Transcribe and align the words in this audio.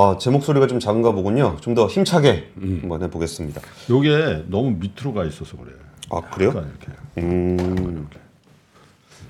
아, 0.00 0.16
제 0.20 0.30
목소리가 0.30 0.68
좀 0.68 0.78
작은가 0.78 1.10
보군요. 1.10 1.56
좀 1.60 1.74
더 1.74 1.88
힘차게 1.88 2.50
한번 2.60 3.02
해보겠습니다. 3.02 3.60
요게 3.90 4.44
너무 4.46 4.70
밑으로 4.78 5.12
가 5.12 5.24
있어서 5.24 5.56
그래. 5.56 5.72
아, 6.10 6.20
그래요? 6.30 6.50
약간 6.50 6.70
이렇게. 6.70 7.26
음. 7.26 8.06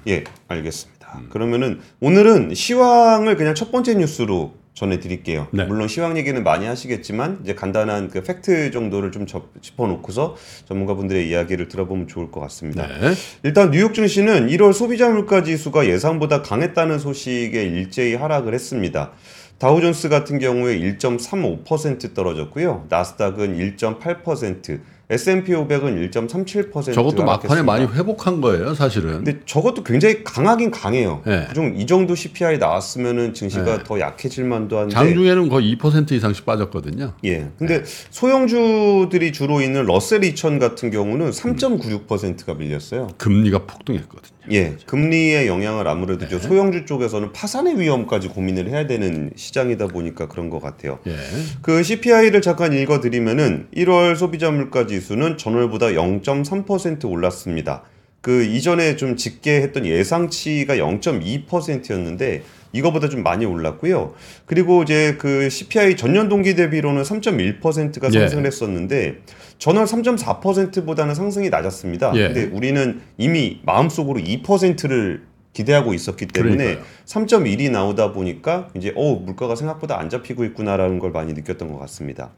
예, 0.07 0.25
알겠습니다. 0.47 1.23
그러면은 1.31 1.81
오늘은 2.01 2.55
시황을 2.55 3.37
그냥 3.37 3.55
첫 3.55 3.73
번째 3.73 3.95
뉴스로 3.95 4.55
전해드릴게요. 4.75 5.49
네. 5.53 5.65
물론 5.65 5.89
시황 5.89 6.17
얘기는 6.19 6.41
많이 6.45 6.67
하시겠지만 6.67 7.41
이제 7.43 7.55
간단한 7.55 8.11
그 8.11 8.23
팩트 8.23 8.71
정도를 8.71 9.11
좀 9.11 9.27
접- 9.27 9.51
짚어놓고서 9.61 10.37
전문가분들의 10.67 11.29
이야기를 11.31 11.69
들어보면 11.69 12.09
좋을 12.09 12.31
것 12.31 12.41
같습니다. 12.41 12.87
네. 12.87 13.15
일단 13.43 13.71
뉴욕 13.71 13.93
증시는 13.95 14.49
1월 14.49 14.73
소비자 14.75 15.09
물가 15.09 15.43
지수가 15.43 15.87
예상보다 15.87 16.43
강했다는 16.43 16.99
소식에 17.01 17.65
일제히 17.65 18.15
하락을 18.15 18.53
했습니다. 18.55 19.13
다우존스 19.59 20.09
같은 20.09 20.39
경우에 20.39 20.79
1.35% 20.79 22.15
떨어졌고요. 22.15 22.87
나스닥은 22.89 23.57
1.8%, 23.59 24.81
S&P 25.11 25.53
500은 25.53 26.11
1.37% 26.11 26.93
저것도 26.93 27.25
막판에. 27.25 27.63
많이 27.63 27.87
회복한 27.87 28.43
거예요, 28.43 28.75
사실은. 28.75 29.25
근데 29.25 29.41
저것도 29.47 29.83
굉장히 29.83 30.23
강하긴 30.23 30.71
강해요. 30.71 31.23
네. 31.25 31.47
그중 31.49 31.77
이 31.77 31.87
정도 31.87 32.15
CPI 32.15 32.59
나왔으면은 32.59 33.33
증시가 33.33 33.79
네. 33.79 33.85
더 33.85 33.99
약해질 33.99 34.45
만도 34.45 34.79
한데. 34.79 34.95
장중에는 34.95 35.49
거의 35.49 35.75
2% 35.77 36.13
이상씩 36.13 36.45
빠졌거든요. 36.45 37.15
예. 37.25 37.49
근데 37.59 37.83
소형주들이 38.11 39.33
주로 39.33 39.63
있는 39.63 39.87
러셀 39.87 40.25
2000 40.25 40.59
같은 40.59 40.91
경우는 40.91 41.31
3.96%가 41.31 42.55
밀렸어요. 42.55 43.09
금리가 43.17 43.65
폭등했거든요. 43.67 44.39
예. 44.51 44.77
금리의 44.87 45.47
영향을 45.47 45.89
아무래도 45.89 46.27
네. 46.27 46.29
저 46.31 46.39
소형주 46.39 46.87
쪽에서는 46.87 47.33
파산의 47.33 47.79
위험까지 47.81 48.29
고민을 48.29 48.69
해야 48.69 48.87
되는 48.87 49.31
시장이다 49.37 49.89
보니까 49.89 50.29
그런 50.29 50.49
것 50.51 50.61
같아요. 50.61 50.99
예. 51.07 51.15
그 51.63 51.83
CPI를 51.83 52.41
잠깐 52.43 52.73
읽어 52.73 53.01
드리면은 53.01 53.69
1월 53.75 54.17
소비자 54.17 54.51
물가 54.51 54.87
지 54.87 54.98
수는 55.01 55.39
전월보다 55.39 55.89
0.3% 55.89 57.11
올랐습니다. 57.11 57.83
그 58.21 58.45
이전에 58.45 58.97
좀 58.97 59.17
짙게 59.17 59.63
했던 59.63 59.87
예상치가 59.87 60.77
0.2%였는데 60.77 62.43
이거보다 62.73 63.09
좀 63.09 63.23
많이 63.23 63.47
올랐고요. 63.47 64.15
그리고 64.45 64.83
이제 64.83 65.17
그 65.19 65.49
CPI 65.49 65.97
전년 65.97 66.29
동기 66.29 66.55
대비로는 66.55 67.03
3.1%가 67.03 68.09
예. 68.09 68.19
상승을 68.19 68.47
했었는데 68.47 69.21
전월 69.59 69.87
3.4%보다는 69.87 71.15
상승이 71.15 71.49
낮았습니다. 71.49 72.13
예. 72.17 72.29
근데 72.29 72.45
우리는 72.45 73.01
이미 73.17 73.61
마음속으로 73.65 74.21
2%를 74.21 75.23
기대하고 75.59 75.93
있었기 75.93 76.27
때문에 76.27 76.57
그러니까요. 76.57 76.85
3.1이 77.05 77.71
나오다 77.71 78.13
보니까 78.13 78.69
이제 78.77 78.93
어 78.95 79.15
물가가 79.15 79.57
생각보다 79.57 79.99
안 79.99 80.09
잡히고 80.09 80.45
있구나라는 80.45 81.01
걸 81.01 81.11
많이 81.11 81.33
느꼈던 81.33 81.73
것 81.73 81.79
같습니다. 81.81 82.31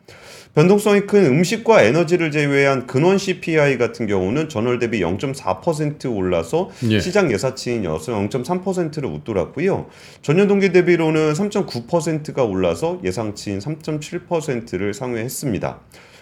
변동성이 0.54 1.02
큰 1.02 1.26
음식과 1.26 1.82
에너지를 1.82 2.30
제외한 2.30 2.86
근원 2.86 3.18
CPI 3.18 3.76
같은 3.76 4.06
경우는 4.06 4.48
전월 4.48 4.78
대비 4.78 5.00
0.4% 5.00 6.16
올라서 6.16 6.70
예. 6.88 6.98
시장 6.98 7.30
예사치인 7.30 7.82
0.3%를 7.84 9.08
웃돌았고요. 9.10 9.86
전년 10.22 10.48
동기 10.48 10.72
대비로는 10.72 11.34
3.9%가 11.34 12.44
올라서 12.44 13.00
예상치인 13.04 13.58
3.7%를 13.58 14.94
상회했습니다. 14.94 15.80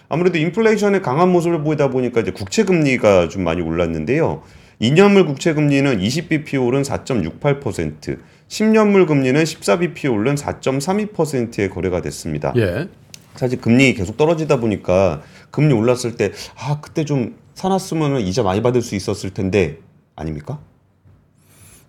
아무래도 0.09 0.37
인플레이션의 0.37 1.01
강한 1.01 1.29
모습을 1.29 1.63
보이다 1.63 1.89
보니까 1.89 2.21
이제 2.21 2.31
국채 2.31 2.63
금리가 2.63 3.29
좀 3.29 3.43
많이 3.43 3.61
올랐는데요. 3.61 4.43
2년물 4.81 5.25
국채 5.27 5.53
금리는 5.53 5.99
20bp 5.99 6.65
오른 6.65 6.81
4.68%, 6.83 8.19
10년물 8.47 9.07
금리는 9.07 9.43
14bp 9.43 10.11
오른 10.13 10.35
4.32%에 10.35 11.69
거래가 11.69 12.01
됐습니다. 12.01 12.53
예. 12.55 12.87
사실 13.35 13.59
금리 13.61 13.93
계속 13.93 14.17
떨어지다 14.17 14.59
보니까 14.59 15.21
금리 15.51 15.73
올랐을 15.73 16.15
때 16.17 16.31
아 16.57 16.79
그때 16.81 17.05
좀 17.05 17.35
사놨으면 17.55 18.21
이자 18.21 18.43
많이 18.43 18.61
받을 18.61 18.81
수 18.81 18.95
있었을 18.95 19.29
텐데 19.31 19.77
아닙니까? 20.15 20.59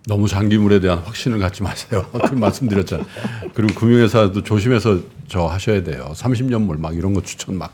너무 0.07 0.27
장기물에 0.27 0.79
대한 0.79 0.99
확신을 0.99 1.39
갖지 1.39 1.61
마세요. 1.63 2.05
그 2.27 2.33
말씀드렸잖아요. 2.35 3.05
그리고 3.53 3.79
금융회사도 3.79 4.43
조심해서 4.43 4.99
저 5.27 5.45
하셔야 5.45 5.83
돼요. 5.83 6.11
30년물 6.15 6.79
막 6.79 6.95
이런 6.95 7.13
거 7.13 7.21
추천 7.21 7.57
막. 7.57 7.73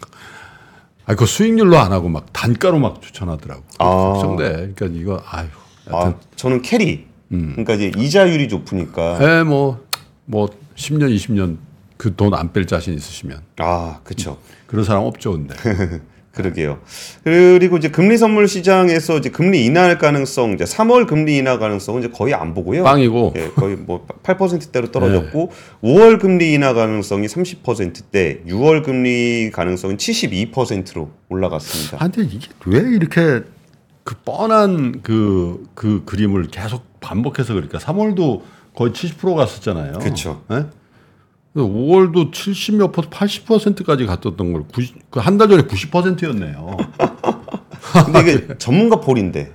아, 1.08 1.16
그 1.16 1.26
수익률로 1.26 1.78
안 1.78 1.92
하고 1.94 2.10
막 2.10 2.32
단가로 2.34 2.80
막 2.80 3.02
추천하더라고. 3.02 3.64
아. 3.80 3.86
걱정돼. 3.86 4.74
그러니까 4.76 4.86
이거 4.88 5.24
아유. 5.30 5.48
아 5.90 6.14
저는 6.36 6.62
carry. 6.62 7.08
음. 7.32 7.52
그러니까 7.56 7.74
이제 7.76 7.92
이자율이 7.98 8.48
높으니까 8.48 9.18
에, 9.40 9.44
뭐, 9.44 9.86
뭐, 10.26 10.48
10년, 10.76 11.14
20년 11.16 11.58
그 11.98 12.16
돈 12.16 12.34
안 12.34 12.52
뺄 12.54 12.66
자신 12.68 12.94
있으시면. 12.94 13.42
아 13.58 14.00
그쵸. 14.04 14.38
그런 14.68 14.84
사람 14.86 15.04
없죠, 15.04 15.32
근데. 15.32 15.56
그러게요. 16.38 16.80
그리고 17.24 17.78
이제 17.78 17.90
금리 17.90 18.18
선물 18.18 18.48
시장에서 18.48 19.18
이제 19.18 19.30
금리 19.30 19.66
인하할 19.66 19.98
가능성, 19.98 20.54
이제 20.54 20.64
3월 20.64 21.08
금리 21.08 21.38
인하 21.38 21.58
가능성은 21.58 22.04
이제 22.04 22.10
거의 22.10 22.36
안 22.36 22.54
보고요. 22.54 22.84
빵이고. 22.84 23.34
예, 23.36 23.50
거의 23.56 23.76
뭐 23.76 24.06
8%대로 24.22 24.92
떨어졌고 24.92 25.52
5월 25.84 26.20
금리 26.20 26.54
인하 26.54 26.74
가능성이 26.74 27.26
30%대, 27.26 28.44
6월 28.48 28.84
금리 28.84 29.50
가능성은 29.52 29.98
72%로 29.98 31.10
올라갔습니다. 31.30 31.98
아, 32.00 32.08
근데 32.08 32.30
이게 32.32 32.48
왜 32.68 32.80
이렇게 32.80 33.42
그 34.04 34.16
뻔한 34.24 35.02
그, 35.02 35.66
그 35.74 36.04
그림을 36.06 36.48
계속 36.48 36.86
반복해서 37.00 37.54
그러니까 37.54 37.80
3월도 37.80 38.42
거의 38.76 38.92
70% 38.92 39.36
갔었잖아요. 39.36 40.00
그쵸. 40.00 40.44
예? 40.52 40.66
5월도 41.62 42.32
70몇 42.32 42.92
퍼센트, 42.92 43.44
80%까지 43.44 44.06
갔었던 44.06 44.54
걸, 44.54 44.64
그한달 45.10 45.50
전에 45.50 45.64
90%였네요. 45.64 46.78
근데 48.06 48.20
이게 48.20 48.58
전문가 48.58 49.00
폴인데 49.00 49.54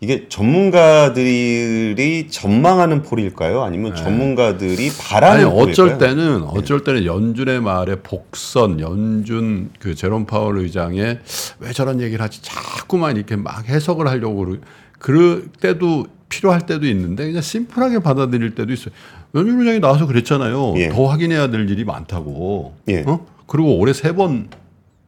이게 0.00 0.28
전문가들이 0.28 2.28
전망하는 2.28 3.02
폴일까요? 3.02 3.62
아니면 3.62 3.94
전문가들이 3.94 4.90
아니, 4.90 4.98
바라는 4.98 5.44
폴일까요? 5.50 5.70
어쩔 5.70 5.98
때는, 5.98 6.42
어쩔 6.42 6.84
때는 6.84 7.04
연준의 7.06 7.62
말에 7.62 7.96
복선, 7.96 8.80
연준 8.80 9.70
그 9.78 9.94
제롬 9.94 10.26
파월 10.26 10.58
의장의 10.58 11.20
왜 11.60 11.72
저런 11.72 12.02
얘기를 12.02 12.22
하지? 12.22 12.42
자꾸만 12.42 13.16
이렇게 13.16 13.36
막 13.36 13.66
해석을 13.68 14.06
하려고 14.06 14.56
그럴 14.98 15.46
때도 15.60 16.06
필요할 16.28 16.66
때도 16.66 16.86
있는데 16.88 17.26
그냥 17.26 17.40
심플하게 17.40 18.00
받아들일 18.00 18.54
때도 18.54 18.72
있어요. 18.72 18.92
연준 19.36 19.60
의장이 19.60 19.80
나와서 19.80 20.06
그랬잖아요. 20.06 20.74
예. 20.78 20.88
더 20.88 21.06
확인해야 21.06 21.48
될 21.50 21.68
일이 21.68 21.84
많다고. 21.84 22.74
예. 22.88 23.02
어? 23.06 23.24
그리고 23.46 23.76
올해 23.78 23.92
세 23.92 24.12
번 24.14 24.48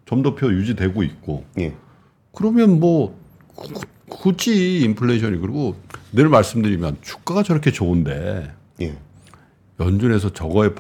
점도표 0.06 0.52
유지되고 0.52 1.02
있고. 1.02 1.44
예. 1.58 1.74
그러면 2.34 2.78
뭐 2.78 3.18
구- 3.54 3.80
굳이 4.08 4.80
인플레이션이 4.80 5.38
그리고 5.38 5.74
늘 6.12 6.28
말씀드리면 6.28 6.98
주가가 7.02 7.42
저렇게 7.42 7.72
좋은데 7.72 8.50
예. 8.82 8.94
연준에서 9.80 10.32
저거에 10.32 10.70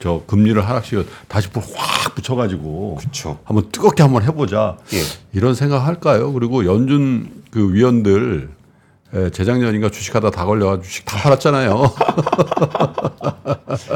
저 0.00 0.22
금리를 0.26 0.60
하락시켜 0.66 1.04
다시 1.28 1.48
불확 1.50 2.14
붙여가지고 2.14 2.96
그렇죠. 3.00 3.38
한번 3.44 3.70
뜨겁게 3.70 4.02
한번 4.02 4.22
해보자 4.24 4.76
예. 4.92 4.98
이런 5.32 5.54
생각 5.54 5.78
할까요? 5.86 6.32
그리고 6.32 6.64
연준 6.66 7.42
그 7.50 7.72
위원들 7.72 8.50
에, 9.14 9.30
재작년인가 9.30 9.90
주식하다 9.90 10.30
다 10.30 10.44
걸려가 10.44 10.80
주식 10.80 11.04
다 11.04 11.16
팔았잖아요. 11.18 11.84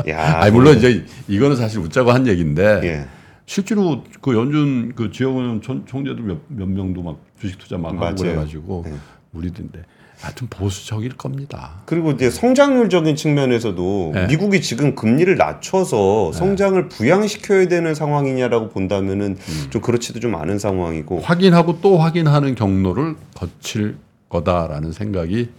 야. 0.08 0.40
아니 0.42 0.52
물론 0.52 0.76
이제 0.76 1.04
이거는 1.26 1.56
사실 1.56 1.80
웃자고 1.80 2.10
한 2.12 2.26
얘기인데 2.26 2.80
예. 2.84 3.06
실제로 3.46 4.04
그 4.20 4.34
연준 4.34 4.92
그 4.94 5.10
지역은 5.10 5.62
총- 5.62 5.84
총재들 5.86 6.22
몇, 6.22 6.38
몇 6.48 6.68
명도 6.68 7.02
막 7.02 7.18
주식 7.40 7.58
투자 7.58 7.76
막 7.78 7.94
맞아요. 7.94 8.08
하고 8.10 8.22
그래가지고 8.22 8.82
네. 8.86 8.92
우리들인데 9.32 9.82
하여튼 10.20 10.48
보수적일 10.48 11.16
겁니다. 11.16 11.80
그리고 11.86 12.10
이제 12.10 12.28
성장률적인 12.28 13.14
측면에서도 13.14 14.10
네. 14.14 14.26
미국이 14.26 14.60
지금 14.60 14.94
금리를 14.96 15.36
낮춰서 15.36 16.32
성장을 16.32 16.88
부양시켜야 16.88 17.68
되는 17.68 17.94
상황이냐라고 17.94 18.68
본다면은 18.68 19.36
음. 19.38 19.66
좀 19.70 19.80
그렇지도 19.80 20.18
좀 20.18 20.34
않은 20.34 20.58
상황이고 20.58 21.20
확인하고 21.20 21.80
또 21.80 21.98
확인하는 21.98 22.56
경로를 22.56 23.14
거칠 23.34 23.96
거다라는 24.28 24.92
생각이 24.92 25.50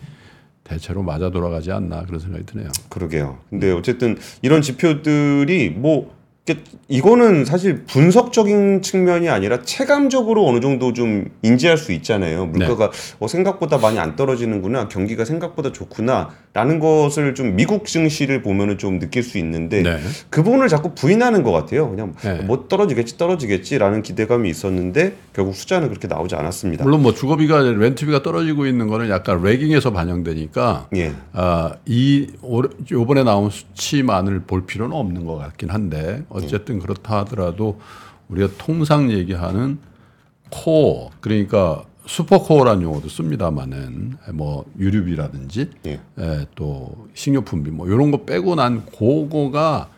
대체로 0.64 1.02
맞아 1.02 1.32
돌아가지 1.32 1.72
않나 1.72 2.04
그런 2.04 2.20
생각이 2.20 2.46
드네요. 2.46 2.70
그러게요. 2.90 3.40
근데 3.50 3.72
어쨌든 3.72 4.18
이런 4.42 4.62
지표들이 4.62 5.72
뭐 5.72 6.14
이게- 6.50 6.60
이거는 6.88 7.46
사실 7.46 7.84
분석적인 7.86 8.82
측면이 8.82 9.30
아니라 9.30 9.62
체감적으로 9.62 10.48
어느 10.48 10.60
정도 10.60 10.94
좀 10.94 11.30
인지할 11.44 11.78
수 11.78 11.92
있잖아요. 11.92 12.48
물가가 12.48 12.90
어, 13.20 13.28
생각보다 13.28 13.78
많이 13.78 14.00
안 14.00 14.16
떨어지는구나, 14.16 14.88
경기가 14.88 15.26
생각보다 15.26 15.72
좋구나라는 15.72 16.80
것을 16.80 17.36
좀 17.36 17.56
미국 17.56 17.86
증시를 17.86 18.42
보면은 18.42 18.78
좀 18.80 18.98
느낄 19.00 19.22
수 19.22 19.38
있는데 19.38 19.84
네. 19.84 19.98
그 20.32 20.42
부분을 20.42 20.68
자꾸 20.68 20.94
부인하는 20.96 21.44
것 21.44 21.52
같아요. 21.52 21.90
그냥 21.90 22.14
네. 22.24 22.42
뭐 22.44 22.66
떨어지겠지, 22.68 23.18
떨어지겠지라는 23.18 24.02
기대감이 24.02 24.50
있었는데 24.50 25.14
결국 25.34 25.56
숫자는 25.56 25.90
그렇게 25.90 26.08
나오지 26.08 26.36
않았습니다. 26.36 26.84
물론 26.84 27.04
뭐 27.04 27.14
주거비가 27.14 27.60
렌트비가 27.62 28.24
떨어지고 28.24 28.66
있는 28.66 28.88
거는 28.88 29.10
약간 29.10 29.42
레깅에서 29.44 29.92
반영되니까 29.92 30.88
예, 30.96 31.14
아, 31.34 31.74
이 31.86 32.28
올- 32.42 32.70
요번에 32.92 33.24
나온 33.24 33.50
수치만을 33.52 34.42
볼 34.42 34.66
필요는 34.66 34.96
없는 34.96 35.26
것 35.26 35.38
같긴 35.38 35.70
한데 35.70 36.24
어쨌든 36.46 36.80
그렇다 36.80 37.20
하더라도 37.20 37.80
우리가 38.30 38.50
통상 38.58 39.12
얘기하는 39.12 39.80
코어 40.50 41.12
그러니까 41.20 41.84
슈퍼코어라는 42.06 42.82
용어도 42.82 43.08
씁니다만은 43.08 44.18
뭐 44.34 44.66
유류비라든지 44.80 45.70
예. 45.86 46.00
에, 46.18 46.46
또 46.56 47.08
식료품비 47.14 47.70
뭐 47.70 47.88
이런 47.88 48.10
거 48.10 48.24
빼고 48.24 48.56
난 48.56 48.86
그거가 48.86 49.90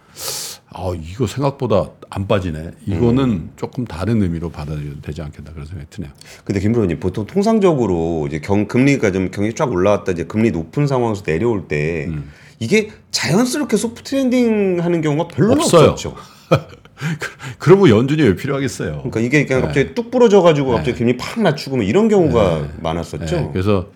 아 0.74 0.94
이거 0.96 1.28
생각보다 1.28 1.90
안 2.10 2.28
빠지네. 2.28 2.72
이거는 2.86 3.24
음. 3.24 3.52
조금 3.56 3.86
다른 3.86 4.22
의미로 4.22 4.50
받아들여도 4.50 5.02
되지 5.02 5.22
않겠다 5.22 5.54
그런 5.54 5.66
생각이 5.66 5.90
드네요. 5.90 6.12
근데 6.44 6.60
김프로님 6.60 7.00
보통 7.00 7.26
통상적으로 7.26 8.26
이제 8.28 8.40
경 8.40 8.68
금리가 8.68 9.12
좀 9.12 9.32
경기 9.32 9.54
쫙 9.54 9.72
올라왔다 9.72 10.12
이제 10.12 10.26
금리 10.26 10.52
높은 10.52 10.88
상황에서 10.88 11.24
내려올 11.24 11.70
때 11.70 12.08
음. 12.10 12.30
이게 12.62 12.92
자연스럽게 13.10 13.76
soft 13.76 14.14
landing 14.14 14.84
하는 14.84 15.02
경우가 15.02 15.30
별로 15.30 15.54
없어요. 15.54 15.90
없었죠. 15.90 16.16
그러면 17.58 17.90
연준이 17.90 18.22
왜 18.22 18.36
필요하겠어요? 18.36 18.98
그러니까 18.98 19.20
이게 19.20 19.46
그냥 19.48 19.62
네. 19.62 19.68
갑자기 19.68 19.96
뚝 19.96 20.12
부러져 20.12 20.44
가지고 20.44 20.74
갑자기 20.74 21.00
금리 21.00 21.18
팍 21.18 21.42
낮추고 21.42 21.78
뭐 21.78 21.84
이런 21.84 22.08
경우가 22.08 22.68
많았었죠. 22.80 23.36
네, 23.36 23.50
그래서 23.52 23.88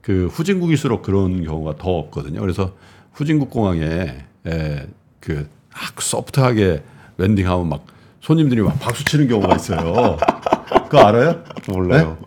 그 0.00 0.28
후진국일수록 0.30 1.02
그런 1.02 1.44
경우가 1.44 1.74
더 1.78 1.90
없거든요. 1.98 2.40
그래서 2.40 2.74
후진국 3.12 3.50
공항에 3.50 4.18
에, 4.46 4.86
그 5.18 5.59
막 5.59 6.00
soft하게 6.00 6.84
랜딩하면 7.18 7.68
막 7.68 7.86
손님들이 8.20 8.60
막 8.60 8.78
박수 8.78 9.04
치는 9.04 9.26
경우가 9.26 9.56
있어요. 9.56 10.16
그거 10.88 10.98
알아요? 10.98 11.42
몰라요. 11.66 12.18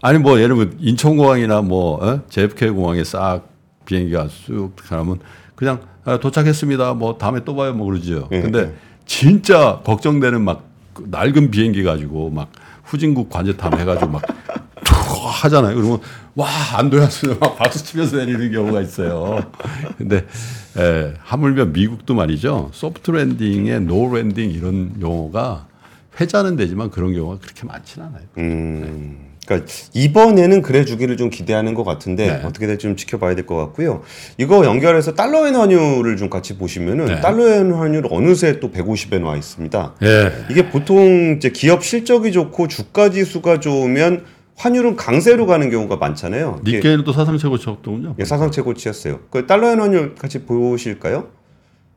아니 0.00 0.18
뭐 0.20 0.38
예를 0.38 0.54
들면 0.54 0.76
인천공항이나 0.78 1.62
뭐 1.62 2.04
어? 2.04 2.22
JFK 2.28 2.70
공항에 2.70 3.02
싹 3.02 3.57
비행기가 3.88 4.28
쑥 4.28 4.76
가면 4.76 5.18
그냥 5.54 5.80
아, 6.04 6.18
도착했습니다. 6.18 6.94
뭐 6.94 7.16
다음에 7.16 7.42
또 7.44 7.56
봐요. 7.56 7.72
뭐 7.72 7.86
그러죠. 7.86 8.28
예, 8.30 8.42
근데 8.42 8.58
예. 8.58 8.74
진짜 9.06 9.80
걱정되는 9.84 10.42
막그 10.42 11.06
낡은 11.10 11.50
비행기 11.50 11.82
가지고 11.82 12.28
막 12.30 12.52
후진국 12.84 13.30
관제탑 13.30 13.78
해가지고 13.78 14.10
막툭 14.10 14.26
하잖아요. 15.42 15.74
그러면 15.74 16.00
와 16.34 16.48
안도현수 16.76 17.38
막 17.40 17.56
박수 17.56 17.82
치면서 17.82 18.18
내리는 18.18 18.52
경우가 18.52 18.82
있어요. 18.82 19.40
근데 19.96 20.26
에, 20.76 21.14
하물며 21.20 21.66
미국도 21.66 22.14
말이죠. 22.14 22.70
soft 22.72 23.10
landing에 23.10 23.80
no 23.80 24.14
landing 24.14 24.50
이런 24.50 24.92
용어가 25.00 25.66
회자는 26.20 26.56
되지만 26.56 26.90
그런 26.90 27.14
경우가 27.14 27.38
그렇게 27.38 27.64
많지는 27.64 28.08
않아요. 28.08 28.22
음. 28.36 29.27
그러니까 29.48 29.66
이번에는 29.94 30.60
그래 30.60 30.84
주기를 30.84 31.16
좀 31.16 31.30
기대하는 31.30 31.72
것 31.72 31.82
같은데 31.84 32.26
네. 32.26 32.42
어떻게 32.44 32.66
될지 32.66 32.82
좀 32.82 32.96
지켜봐야 32.96 33.34
될 33.34 33.46
것 33.48 33.56
같고요. 33.56 34.02
이거 34.36 34.62
연결해서 34.66 35.14
달러엔 35.14 35.54
환율을 35.56 36.18
좀 36.18 36.28
같이 36.28 36.58
보시면은 36.58 37.06
네. 37.06 37.20
달러엔 37.22 37.72
환율 37.72 38.04
어느새 38.10 38.60
또 38.60 38.70
150에 38.70 39.20
나와 39.20 39.36
있습니다. 39.36 39.94
예. 40.02 40.32
이게 40.50 40.68
보통 40.68 41.36
이제 41.38 41.48
기업 41.50 41.82
실적이 41.82 42.32
좋고 42.32 42.68
주가 42.68 43.08
지수가 43.10 43.60
좋으면 43.60 44.24
환율은 44.56 44.96
강세로 44.96 45.46
가는 45.46 45.70
경우가 45.70 45.96
많잖아요. 45.96 46.60
또 47.04 47.12
사상 47.12 47.38
최고 47.38 47.56
쳤더군요. 47.56 48.16
예, 48.18 48.24
사상 48.24 48.50
최고치였어요. 48.50 49.20
그 49.30 49.46
달러엔 49.46 49.80
환율 49.80 50.14
같이 50.16 50.40
보실까요? 50.42 51.28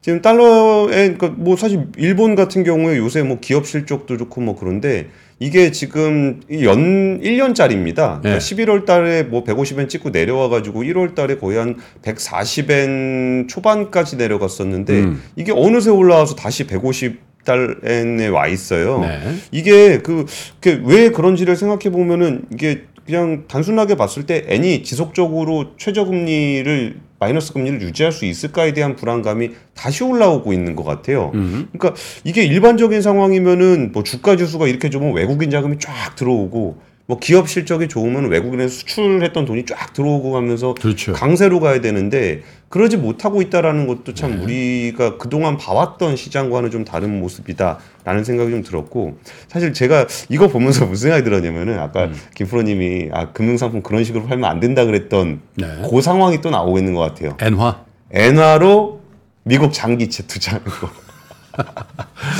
지금 0.01 0.21
달러엔 0.21 1.19
그뭐 1.19 1.55
사실 1.55 1.87
일본 1.95 2.35
같은 2.35 2.63
경우에 2.63 2.97
요새 2.97 3.21
뭐 3.21 3.39
기업 3.39 3.67
실적도 3.67 4.17
좋고 4.17 4.41
뭐 4.41 4.55
그런데 4.55 5.09
이게 5.39 5.71
지금 5.71 6.41
이연 6.49 7.21
1년짜리입니다. 7.21 8.21
그러니까 8.21 8.21
네. 8.21 8.37
11월 8.37 8.85
달에 8.85 9.23
뭐 9.23 9.43
150엔 9.43 9.89
찍고 9.89 10.09
내려와 10.09 10.49
가지고 10.49 10.81
1월 10.83 11.13
달에 11.13 11.37
거의 11.37 11.57
한 11.57 11.77
140엔 12.01 13.47
초반까지 13.47 14.17
내려갔었는데 14.17 14.93
음. 14.93 15.23
이게 15.35 15.51
어느새 15.51 15.91
올라와서 15.91 16.35
다시 16.35 16.65
150 16.65 17.19
달엔에 17.43 18.27
와 18.27 18.47
있어요. 18.47 19.01
네. 19.01 19.19
이게 19.51 19.99
그, 19.99 20.25
그왜 20.61 21.09
그런지를 21.09 21.55
생각해 21.55 21.91
보면은 21.91 22.45
이게 22.51 22.83
그냥 23.05 23.45
단순하게 23.47 23.95
봤을 23.95 24.25
때 24.25 24.45
N이 24.47 24.83
지속적으로 24.83 25.71
최저금리를 25.77 27.10
마이너스 27.21 27.53
금리를 27.53 27.83
유지할 27.83 28.11
수 28.11 28.25
있을까에 28.25 28.73
대한 28.73 28.95
불안감이 28.95 29.51
다시 29.75 30.03
올라오고 30.03 30.53
있는 30.53 30.75
것 30.75 30.83
같아요. 30.83 31.29
음. 31.35 31.69
그러니까 31.71 32.01
이게 32.23 32.43
일반적인 32.43 33.03
상황이면은 33.03 33.91
뭐 33.93 34.01
주가 34.01 34.35
지수가 34.35 34.67
이렇게 34.67 34.89
좋으면 34.89 35.13
외국인 35.13 35.51
자금이 35.51 35.77
쫙 35.77 36.15
들어오고 36.15 36.81
뭐 37.11 37.19
기업 37.19 37.49
실적이 37.49 37.89
좋으면 37.89 38.29
외국인에 38.29 38.69
수출했던 38.69 39.43
돈이 39.43 39.65
쫙 39.65 39.91
들어오고 39.91 40.37
하면서 40.37 40.73
그렇죠. 40.75 41.11
강세로 41.11 41.59
가야 41.59 41.81
되는데 41.81 42.41
그러지 42.69 42.95
못하고 42.95 43.41
있다라는 43.41 43.85
것도 43.85 44.13
참 44.13 44.37
네. 44.37 44.43
우리가 44.43 45.17
그동안 45.17 45.57
봐왔던 45.57 46.15
시장과는 46.15 46.71
좀 46.71 46.85
다른 46.85 47.19
모습이다라는 47.19 48.23
생각이 48.23 48.49
좀 48.51 48.63
들었고 48.63 49.17
사실 49.49 49.73
제가 49.73 50.07
이거 50.29 50.47
보면서 50.47 50.85
무슨 50.85 51.09
생각이 51.09 51.25
들었냐면은 51.25 51.79
아까 51.79 52.05
음. 52.05 52.15
김 52.33 52.47
프로님이 52.47 53.09
아 53.11 53.33
금융상품 53.33 53.81
그런 53.81 54.05
식으로 54.05 54.25
팔면 54.25 54.49
안 54.49 54.61
된다 54.61 54.85
그랬던 54.85 55.41
네. 55.55 55.67
그 55.89 56.01
상황이 56.01 56.39
또 56.39 56.49
나오고 56.49 56.77
있는 56.77 56.93
것 56.93 57.01
같아요. 57.01 57.35
엔화. 57.41 57.83
엔화로 58.11 59.01
미국 59.43 59.73
장기채 59.73 60.27
투자하는 60.27 60.63
거. 60.65 60.89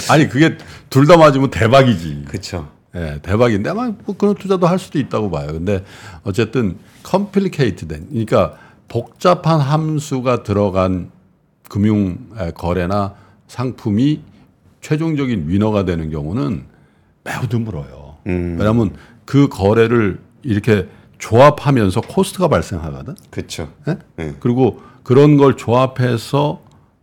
아니 0.09 0.29
그게 0.29 0.57
둘 0.89 1.07
다 1.07 1.17
맞으면 1.17 1.49
대박이지. 1.51 2.23
그렇죠. 2.29 2.69
예, 2.95 3.19
대박인데 3.21 3.69
아마 3.69 3.91
뭐 4.05 4.15
그런 4.17 4.35
투자도 4.35 4.67
할 4.67 4.77
수도 4.77 4.99
있다고 4.99 5.31
봐요. 5.31 5.47
근데 5.53 5.83
어쨌든 6.23 6.77
컴플리케이트된 7.03 8.09
그러니까 8.09 8.57
복잡한 8.87 9.59
함수가 9.59 10.43
들어간 10.43 11.11
금융 11.69 12.17
에, 12.37 12.51
거래나 12.51 13.15
상품이 13.47 14.21
최종적인 14.81 15.47
위너가 15.47 15.85
되는 15.85 16.09
경우는 16.09 16.65
매우 17.23 17.47
드물어요. 17.47 18.17
음. 18.27 18.57
왜냐하면 18.59 18.91
그 19.25 19.47
거래를 19.47 20.19
이렇게 20.41 20.87
조합하면서 21.19 22.01
코스트가 22.01 22.47
발생하거든. 22.47 23.15
그렇죠. 23.29 23.71
예? 23.87 23.97
네. 24.17 24.33
그리고 24.39 24.81
그런 25.03 25.37
걸 25.37 25.55
조합해서 25.55 26.61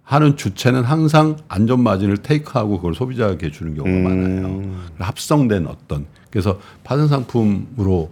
하는 0.08 0.38
주체는 0.38 0.84
항상 0.84 1.36
안전 1.48 1.82
마진을 1.82 2.16
테이크하고 2.16 2.78
그걸 2.78 2.94
소비자에게 2.94 3.50
주는 3.50 3.74
경우가 3.74 3.90
음. 3.90 4.02
많아요. 4.04 4.80
합성된 4.98 5.66
어떤 5.66 6.06
그래서 6.30 6.58
파생 6.82 7.08
상품으로 7.08 8.10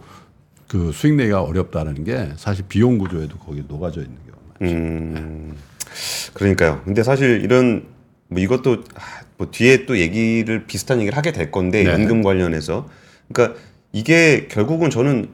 그 0.69 0.93
수익 0.93 1.14
내기가 1.14 1.40
어렵다는 1.40 2.04
게 2.04 2.28
사실 2.37 2.66
비용 2.69 2.98
구조에도 2.98 3.38
거기 3.38 3.64
녹아져 3.66 4.02
있는 4.02 4.14
경우가 4.26 4.43
많아요. 4.60 4.76
음, 4.76 5.56
그러니까요. 6.34 6.82
근데 6.84 7.02
사실 7.02 7.40
이런 7.43 7.87
뭐 8.28 8.42
이것도 8.42 8.84
아, 8.94 9.00
뭐 9.38 9.50
뒤에 9.50 9.87
또 9.87 9.96
얘기를 9.96 10.66
비슷한 10.66 10.99
얘기를 10.99 11.16
하게 11.16 11.32
될 11.32 11.50
건데 11.50 11.82
네. 11.82 11.90
연금 11.90 12.21
관련해서 12.21 12.90
그러니까 13.32 13.59
이게 13.92 14.49
결국은 14.49 14.90
저는 14.90 15.28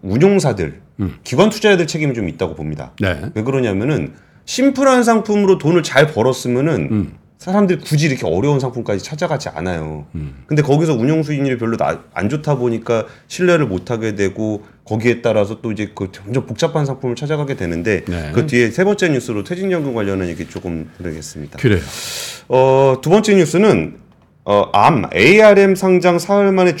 운용사들, 0.00 0.80
기관 1.24 1.50
투자자들 1.50 1.86
책임이 1.86 2.14
좀 2.14 2.26
있다고 2.30 2.54
봅니다. 2.54 2.92
네. 3.00 3.20
왜 3.34 3.42
그러냐면은 3.42 4.14
심플한 4.46 5.04
상품으로 5.04 5.58
돈을 5.58 5.82
잘 5.82 6.06
벌었으면은 6.06 6.88
음. 6.90 7.12
사람들이 7.38 7.80
굳이 7.80 8.06
이렇게 8.06 8.26
어려운 8.26 8.58
상품까지 8.58 9.04
찾아가지 9.04 9.50
않아요. 9.50 10.06
음. 10.14 10.42
근데 10.46 10.62
거기서 10.62 10.94
운용 10.94 11.22
수익률이 11.22 11.58
별로 11.58 11.76
나- 11.76 12.02
안 12.14 12.28
좋다 12.28 12.56
보니까 12.56 13.06
신뢰를 13.28 13.66
못 13.66 13.90
하게 13.90 14.14
되고 14.14 14.64
거기에 14.84 15.20
따라서 15.20 15.60
또 15.60 15.70
이제 15.70 15.90
그 15.94 16.10
점점 16.12 16.46
복잡한 16.46 16.86
상품을 16.86 17.14
찾아가게 17.14 17.54
되는데 17.54 18.04
네. 18.06 18.30
그 18.34 18.46
뒤에 18.46 18.70
세 18.70 18.84
번째 18.84 19.10
뉴스로 19.10 19.44
퇴직연금 19.44 19.94
관련한 19.94 20.28
얘기 20.28 20.48
조금 20.48 20.90
드리겠습니다. 20.98 21.58
그래요. 21.58 21.80
어, 22.48 22.98
두 23.02 23.10
번째 23.10 23.34
뉴스는 23.34 23.98
어, 24.44 24.70
암 24.72 25.04
ARM 25.14 25.74
상장 25.74 26.18
사흘 26.18 26.52
만에 26.52 26.74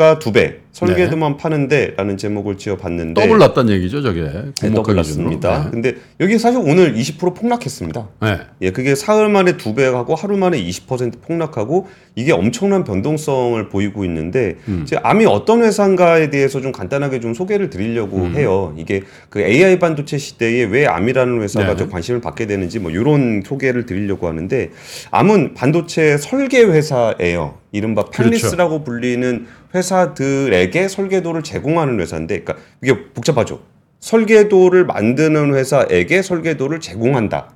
주가 0.00 0.18
두 0.18 0.32
배, 0.32 0.60
설계도만 0.72 1.36
파는데라는 1.36 2.16
제목을 2.16 2.56
지어봤는데 2.56 3.20
더블 3.20 3.38
났다는 3.38 3.74
얘기죠, 3.74 4.00
저게. 4.00 4.22
네, 4.62 4.70
더블. 4.72 4.96
났습니다. 4.96 5.68
근데 5.70 5.96
여기 6.20 6.38
사실 6.38 6.58
오늘 6.64 6.94
20% 6.94 7.34
폭락했습니다. 7.34 8.08
네. 8.22 8.38
예, 8.62 8.70
그게 8.70 8.94
사흘 8.94 9.28
만에 9.28 9.58
두 9.58 9.74
배하고 9.74 10.14
하루 10.14 10.38
만에 10.38 10.62
20% 10.62 11.20
폭락하고 11.20 11.88
이게 12.14 12.32
엄청난 12.32 12.84
변동성을 12.84 13.68
보이고 13.68 14.04
있는데 14.06 14.56
음. 14.68 14.80
이제 14.84 14.96
암이 15.02 15.26
어떤 15.26 15.62
회사인가에 15.62 16.30
대해서 16.30 16.62
좀 16.62 16.72
간단하게 16.72 17.20
좀 17.20 17.34
소개를 17.34 17.68
드리려고 17.68 18.16
음. 18.18 18.34
해요. 18.36 18.74
이게 18.78 19.02
그 19.28 19.40
AI 19.40 19.78
반도체 19.78 20.16
시대에 20.16 20.64
왜 20.64 20.86
암이라는 20.86 21.42
회사가 21.42 21.72
네. 21.72 21.76
좀 21.76 21.90
관심을 21.90 22.22
받게 22.22 22.46
되는지 22.46 22.78
뭐 22.78 22.90
이런 22.90 23.42
소개를 23.44 23.84
드리려고 23.84 24.28
하는데 24.28 24.70
암은 25.10 25.54
반도체 25.54 26.16
설계 26.16 26.62
회사예요. 26.62 27.60
이른바 27.72 28.04
그렇죠. 28.04 28.22
팰리스라고 28.30 28.82
불리는 28.82 29.46
회사들에게 29.74 30.88
설계도를 30.88 31.42
제공하는 31.42 32.00
회사인데, 32.00 32.40
그러니까 32.40 32.64
이게 32.82 33.12
복잡하죠. 33.12 33.60
설계도를 34.00 34.86
만드는 34.86 35.54
회사에게 35.54 36.22
설계도를 36.22 36.80
제공한다. 36.80 37.54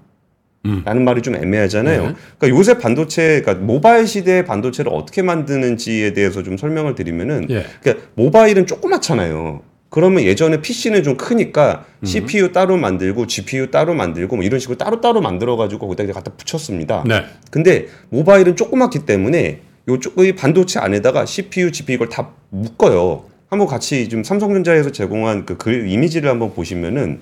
라는 0.85 1.05
말이 1.05 1.21
좀 1.21 1.37
애매하잖아요. 1.37 2.07
네. 2.07 2.15
그러니까 2.39 2.59
요새 2.59 2.79
반도체, 2.79 3.43
그러니까 3.43 3.67
모바일 3.67 4.07
시대의 4.07 4.47
반도체를 4.47 4.91
어떻게 4.95 5.21
만드는지에 5.21 6.15
대해서 6.15 6.43
좀 6.43 6.57
설명을 6.57 6.95
드리면은, 6.95 7.47
예. 7.51 7.67
그러니까 7.83 8.07
모바일은 8.15 8.67
조그맣잖아요. 8.67 9.61
그러면 9.91 10.25
예전에 10.25 10.61
PC는 10.61 11.05
좀 11.05 11.17
크니까 11.17 11.85
음. 12.01 12.07
CPU 12.07 12.51
따로 12.51 12.77
만들고 12.77 13.27
GPU 13.27 13.71
따로 13.71 13.95
만들고 13.95 14.37
뭐 14.37 14.45
이런 14.45 14.59
식으로 14.59 14.77
따로따로 14.77 15.21
만들어가지고 15.21 15.87
거기다 15.87 16.13
갖다 16.13 16.33
붙였습니다. 16.33 17.05
네. 17.07 17.25
근데 17.51 17.87
모바일은 18.09 18.57
조그맣기 18.57 19.07
때문에 19.07 19.61
요쪽 19.89 20.19
이 20.19 20.35
반도체 20.35 20.79
안에다가 20.81 21.27
CPU, 21.27 21.71
GPU 21.71 21.97
이걸 21.97 22.09
다 22.09 22.31
묶어요. 22.51 23.25
한번 23.49 23.69
같이 23.69 24.09
좀 24.09 24.25
삼성전자에서 24.25 24.91
제공한 24.91 25.45
그글 25.45 25.89
이미지를 25.89 26.31
한번 26.31 26.55
보시면은 26.55 27.21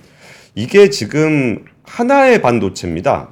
이게 0.54 0.90
지금 0.90 1.64
하나의 1.85 2.40
반도체입니다. 2.40 3.31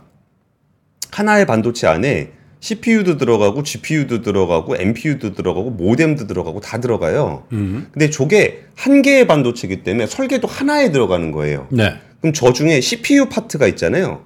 하나의 1.11 1.47
반도체 1.47 1.87
안에 1.87 2.33
CPU도 2.61 3.17
들어가고 3.17 3.63
GPU도 3.63 4.23
들어가고 4.23 4.77
NPU도 4.77 5.35
들어가고 5.35 5.71
모뎀도 5.71 6.27
들어가고 6.27 6.61
다 6.61 6.79
들어가요. 6.79 7.45
음. 7.53 7.89
근데 7.91 8.11
저게 8.11 8.65
한 8.75 9.01
개의 9.03 9.27
반도체이기 9.27 9.83
때문에 9.83 10.07
설계도 10.07 10.47
하나에 10.47 10.93
들어가는 10.93 11.33
거예요. 11.33 11.69
네. 11.71 11.95
그럼 12.21 12.35
저 12.35 12.53
중에 12.53 12.81
CPU 12.81 13.27
파트가 13.31 13.67
있잖아요. 13.69 14.25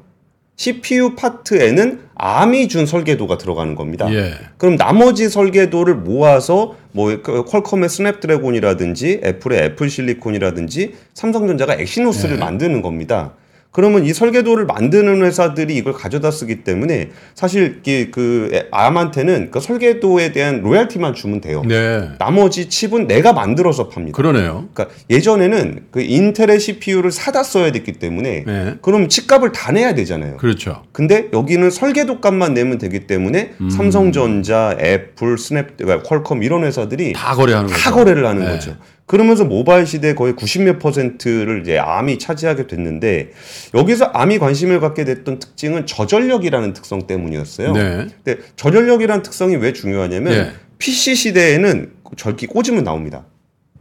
CPU 0.57 1.17
파트에는 1.17 2.01
암이 2.15 2.69
준 2.69 2.87
설계도가 2.87 3.39
들어가는 3.39 3.75
겁니다. 3.75 4.13
예. 4.13 4.35
그럼 4.57 4.77
나머지 4.77 5.29
설계도를 5.29 5.97
모아서 5.97 6.77
뭐 6.93 7.22
그 7.22 7.45
퀄컴의 7.47 7.89
스냅드래곤이라든지 7.89 9.21
애플의 9.25 9.63
애플 9.63 9.91
실리콘이라든지 9.91 10.95
삼성전자가 11.15 11.75
엑시노스를 11.75 12.37
네. 12.37 12.41
만드는 12.41 12.83
겁니다. 12.83 13.33
그러면 13.75 14.07
이 14.07 14.15
설계도를 14.15 14.67
만드는 14.67 15.25
회사들이 15.25 15.75
이걸 15.75 15.95
가져다 15.95 16.31
쓰기 16.31 16.63
때문에 16.63 17.11
사실 17.35 17.83
그 18.13 18.69
암한테는 18.71 19.51
그 19.51 19.59
설계도에 19.59 20.31
대한 20.31 20.63
로얄티만 20.63 21.15
주면 21.15 21.41
돼요. 21.41 21.61
네. 21.67 22.11
나머지 22.21 22.69
칩은 22.69 23.09
내가 23.09 23.33
만들어서 23.33 23.89
팝니다. 23.89 24.15
그러네요. 24.15 24.69
그러니까 24.73 24.95
예전에는 25.11 25.87
그 25.91 26.01
인텔의 26.01 26.61
CPU를 26.61 27.11
사다 27.11 27.43
써야 27.43 27.73
됐기 27.73 27.95
때문에 27.95 28.45
네. 28.47 28.75
그럼 28.81 29.09
칩값을 29.09 29.51
다 29.51 29.73
내야 29.73 29.93
되잖아요. 29.97 30.37
그렇죠. 30.37 30.85
근데 30.93 31.29
여기는 31.33 31.69
설계도 31.69 32.21
값만 32.21 32.55
내면 32.55 32.79
되기 32.79 33.09
때문에 33.09 33.55
음. 33.61 33.71
삼성전자, 33.71 34.77
애플, 34.79 35.37
스냅, 35.37 35.79
퀄컴 36.05 36.45
이런 36.45 36.63
회사들이 36.63 37.13
다 37.15 37.35
거래하는 37.35 37.69
거죠. 37.69 37.81
다 37.81 37.91
거래를 37.91 38.25
하는 38.25 38.45
네. 38.45 38.53
거죠. 38.53 38.77
그러면서 39.07 39.45
모바일 39.45 39.87
시대 39.87 40.15
거의 40.15 40.33
90몇 40.33 40.81
퍼센트를 40.81 41.61
이제 41.63 41.79
암이 41.79 42.19
차지하게 42.19 42.67
됐는데 42.67 43.33
여기서 43.75 44.07
암이 44.07 44.39
관심을 44.39 44.81
갖게 44.81 45.05
됐던 45.05 45.41
특징은 45.41 45.87
저전력이라는 45.87 46.73
특성 46.73 47.07
때문이었어요. 47.07 47.73
네. 47.73 48.07
근데 48.25 48.43
저전력이라는 48.57 49.23
특성이 49.23 49.57
왜 49.57 49.73
중요하냐면 49.73 50.33
네. 50.33 50.53
PC 50.79 51.15
시대에는 51.17 51.93
전기 52.17 52.47
꽂으면 52.47 52.85
나옵니다. 52.85 53.27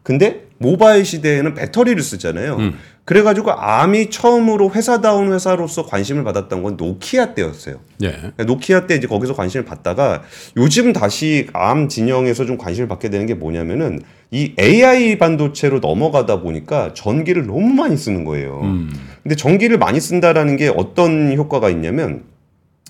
근데 0.03 0.44
모바일 0.58 1.06
시대에는 1.06 1.53
배터리를 1.53 2.01
쓰잖아요. 2.01 2.58
음. 2.58 2.74
그래가지고 3.05 3.51
암이 3.51 4.10
처음으로 4.10 4.72
회사다운 4.72 5.33
회사로서 5.33 5.86
관심을 5.86 6.24
받았던 6.24 6.63
건 6.63 6.77
노키아 6.77 7.33
때였어요. 7.33 7.81
네. 8.00 8.31
노키아 8.45 8.88
때 8.88 8.95
이제 8.95 9.07
거기서 9.07 9.36
관심을 9.36 9.65
받다가 9.65 10.24
요즘 10.55 10.93
다시 10.93 11.48
암 11.51 11.89
진영에서 11.89 12.45
좀 12.45 12.57
관심을 12.57 12.88
받게 12.88 13.10
되는 13.10 13.25
게 13.25 13.33
뭐냐면은 13.33 14.01
이 14.31 14.53
AI 14.57 15.17
반도체로 15.17 15.79
넘어가다 15.79 16.39
보니까 16.41 16.93
전기를 16.93 17.45
너무 17.45 17.74
많이 17.74 17.98
쓰는 17.98 18.24
거예요. 18.24 18.62
음. 18.63 18.91
근데 19.22 19.36
전기를 19.36 19.77
많이 19.77 20.00
쓴다라는 20.00 20.55
게 20.55 20.69
어떤 20.69 21.33
효과가 21.33 21.69
있냐면, 21.69 22.24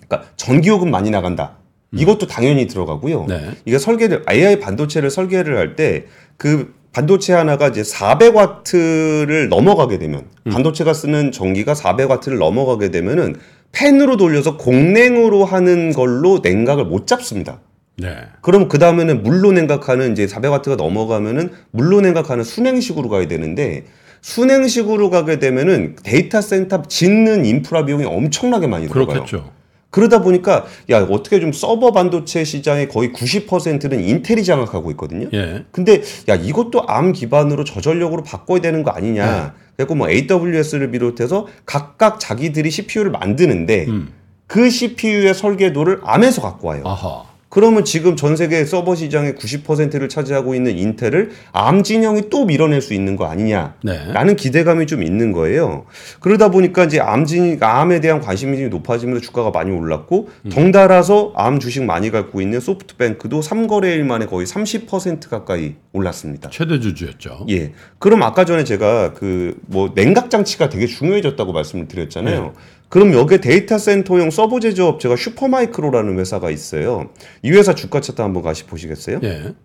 그러니까 0.08 0.30
전기요금 0.38 0.90
많이 0.90 1.10
나간다. 1.10 1.58
이것도 1.96 2.28
당연히 2.28 2.68
들어가고요. 2.68 3.26
네. 3.28 3.52
이게 3.66 3.78
설계를 3.78 4.24
AI 4.30 4.60
반도체를 4.60 5.12
설계를 5.12 5.58
할 5.58 5.76
때그 5.76 6.74
반도체 6.94 7.34
하나가 7.34 7.68
이제 7.68 7.82
400와트를 7.82 9.48
넘어가게 9.50 9.98
되면 9.98 10.26
반도체가 10.50 10.94
쓰는 10.94 11.32
전기가 11.32 11.74
400와트를 11.74 12.38
넘어가게 12.38 12.92
되면은 12.92 13.36
팬으로 13.72 14.16
돌려서 14.18 14.58
공냉으로 14.58 15.44
하는 15.44 15.92
걸로 15.92 16.40
냉각을 16.44 16.86
못 16.86 17.08
잡습니다. 17.08 17.60
네. 17.98 18.16
그럼 18.42 18.70
그 18.70 18.78
다음에는 18.78 19.24
물로 19.24 19.52
냉각하는 19.52 20.12
이제 20.12 20.28
400와트가 20.28 20.76
넘어가면은 20.76 21.52
물로 21.72 22.02
냉각하는 22.02 22.44
수냉식으로 22.44 23.10
가야 23.10 23.28
되는데 23.28 23.86
수냉식으로 24.22 25.10
가게 25.10 25.40
되면은 25.40 25.98
데이터 26.04 26.42
센터 26.42 26.84
짓는 26.84 27.46
인프라 27.46 27.86
비용이 27.86 28.06
엄청나게 28.06 28.68
많이 28.68 28.88
들어가요. 28.88 29.26
그렇겠죠. 29.26 29.52
그러다 29.94 30.24
보니까 30.24 30.66
야 30.90 31.04
어떻게 31.04 31.40
좀 31.40 31.54
서버 31.54 31.92
반도체 31.92 32.44
시장의 32.44 32.90
거의 32.90 33.14
90%는 33.14 34.04
인텔이 34.04 34.44
장악하고 34.44 34.90
있거든요. 34.92 35.30
예. 35.34 35.66
근데 35.72 36.02
야 36.28 36.34
이것도 36.34 36.86
암 36.88 37.14
기반으로 37.14 37.64
저전력으로 37.64 38.24
바꿔야 38.24 38.60
되는 38.60 38.82
거 38.82 38.90
아니냐. 38.90 39.26
네. 39.26 39.52
그리고 39.78 39.94
뭐 39.94 40.10
AWS를 40.10 40.90
비롯해서 40.90 41.46
각각 41.68 42.20
자기들이 42.20 42.72
CPU를 42.72 43.12
만드는데 43.12 43.86
음. 43.88 44.12
그 44.48 44.72
CPU의 44.72 45.36
설계도를 45.36 46.02
암에서 46.04 46.42
갖고 46.42 46.70
와요. 46.70 46.82
아하. 46.86 47.26
그러면 47.54 47.86
지금 47.86 48.16
전 48.16 48.36
세계 48.36 48.66
서버 48.66 48.96
시장의 48.96 49.34
90%를 49.34 50.10
차지하고 50.10 50.56
있는 50.56 50.76
인텔을 50.76 51.34
암 51.52 51.84
진영이 51.84 52.32
또 52.32 52.46
밀어낼 52.46 52.82
수 52.82 52.96
있는 52.96 53.16
거 53.16 53.26
아니냐. 53.26 53.76
네. 53.84 54.12
라는 54.12 54.36
기대감이 54.36 54.88
좀 54.88 55.04
있는 55.04 55.32
거예요. 55.32 55.86
그러다 56.20 56.50
보니까 56.50 56.86
이제 56.86 57.00
암 57.00 57.26
진, 57.26 57.60
암에 57.62 58.00
대한 58.00 58.22
관심이 58.22 58.58
좀 58.58 58.72
높아지면서 58.72 59.22
주가가 59.22 59.52
많이 59.52 59.70
올랐고, 59.70 60.30
음. 60.46 60.50
덩달아서 60.50 61.34
암 61.36 61.60
주식 61.60 61.84
많이 61.84 62.10
갖고 62.10 62.42
있는 62.42 62.60
소프트뱅크도 62.60 63.42
3거래일 63.42 64.02
만에 64.02 64.26
거의 64.26 64.48
30% 64.48 65.30
가까이 65.30 65.76
올랐습니다. 65.92 66.50
최대 66.50 66.80
주주였죠. 66.80 67.46
예. 67.52 67.74
그럼 68.00 68.24
아까 68.24 68.46
전에 68.46 68.64
제가 68.64 69.14
그 69.14 69.44
뭐 69.68 69.94
냉각 69.94 70.30
장치가 70.30 70.70
되게 70.70 70.86
중요해졌다고 70.86 71.54
말씀을 71.54 71.88
드렸잖아요. 71.88 72.44
네. 72.44 72.52
그럼 72.94 73.12
여기에 73.16 73.40
데이터 73.40 73.80
센터용 73.80 74.30
서버 74.30 74.60
제조 74.60 74.86
업체가 74.86 75.16
슈퍼마이크로라는 75.16 76.20
회사가 76.20 76.52
있어요. 76.52 77.10
이 77.42 77.50
회사 77.50 77.74
주가 77.74 78.00
차트 78.00 78.22
한번 78.22 78.44
같이 78.44 78.68
보시겠어요? 78.68 79.20
예. 79.24 79.56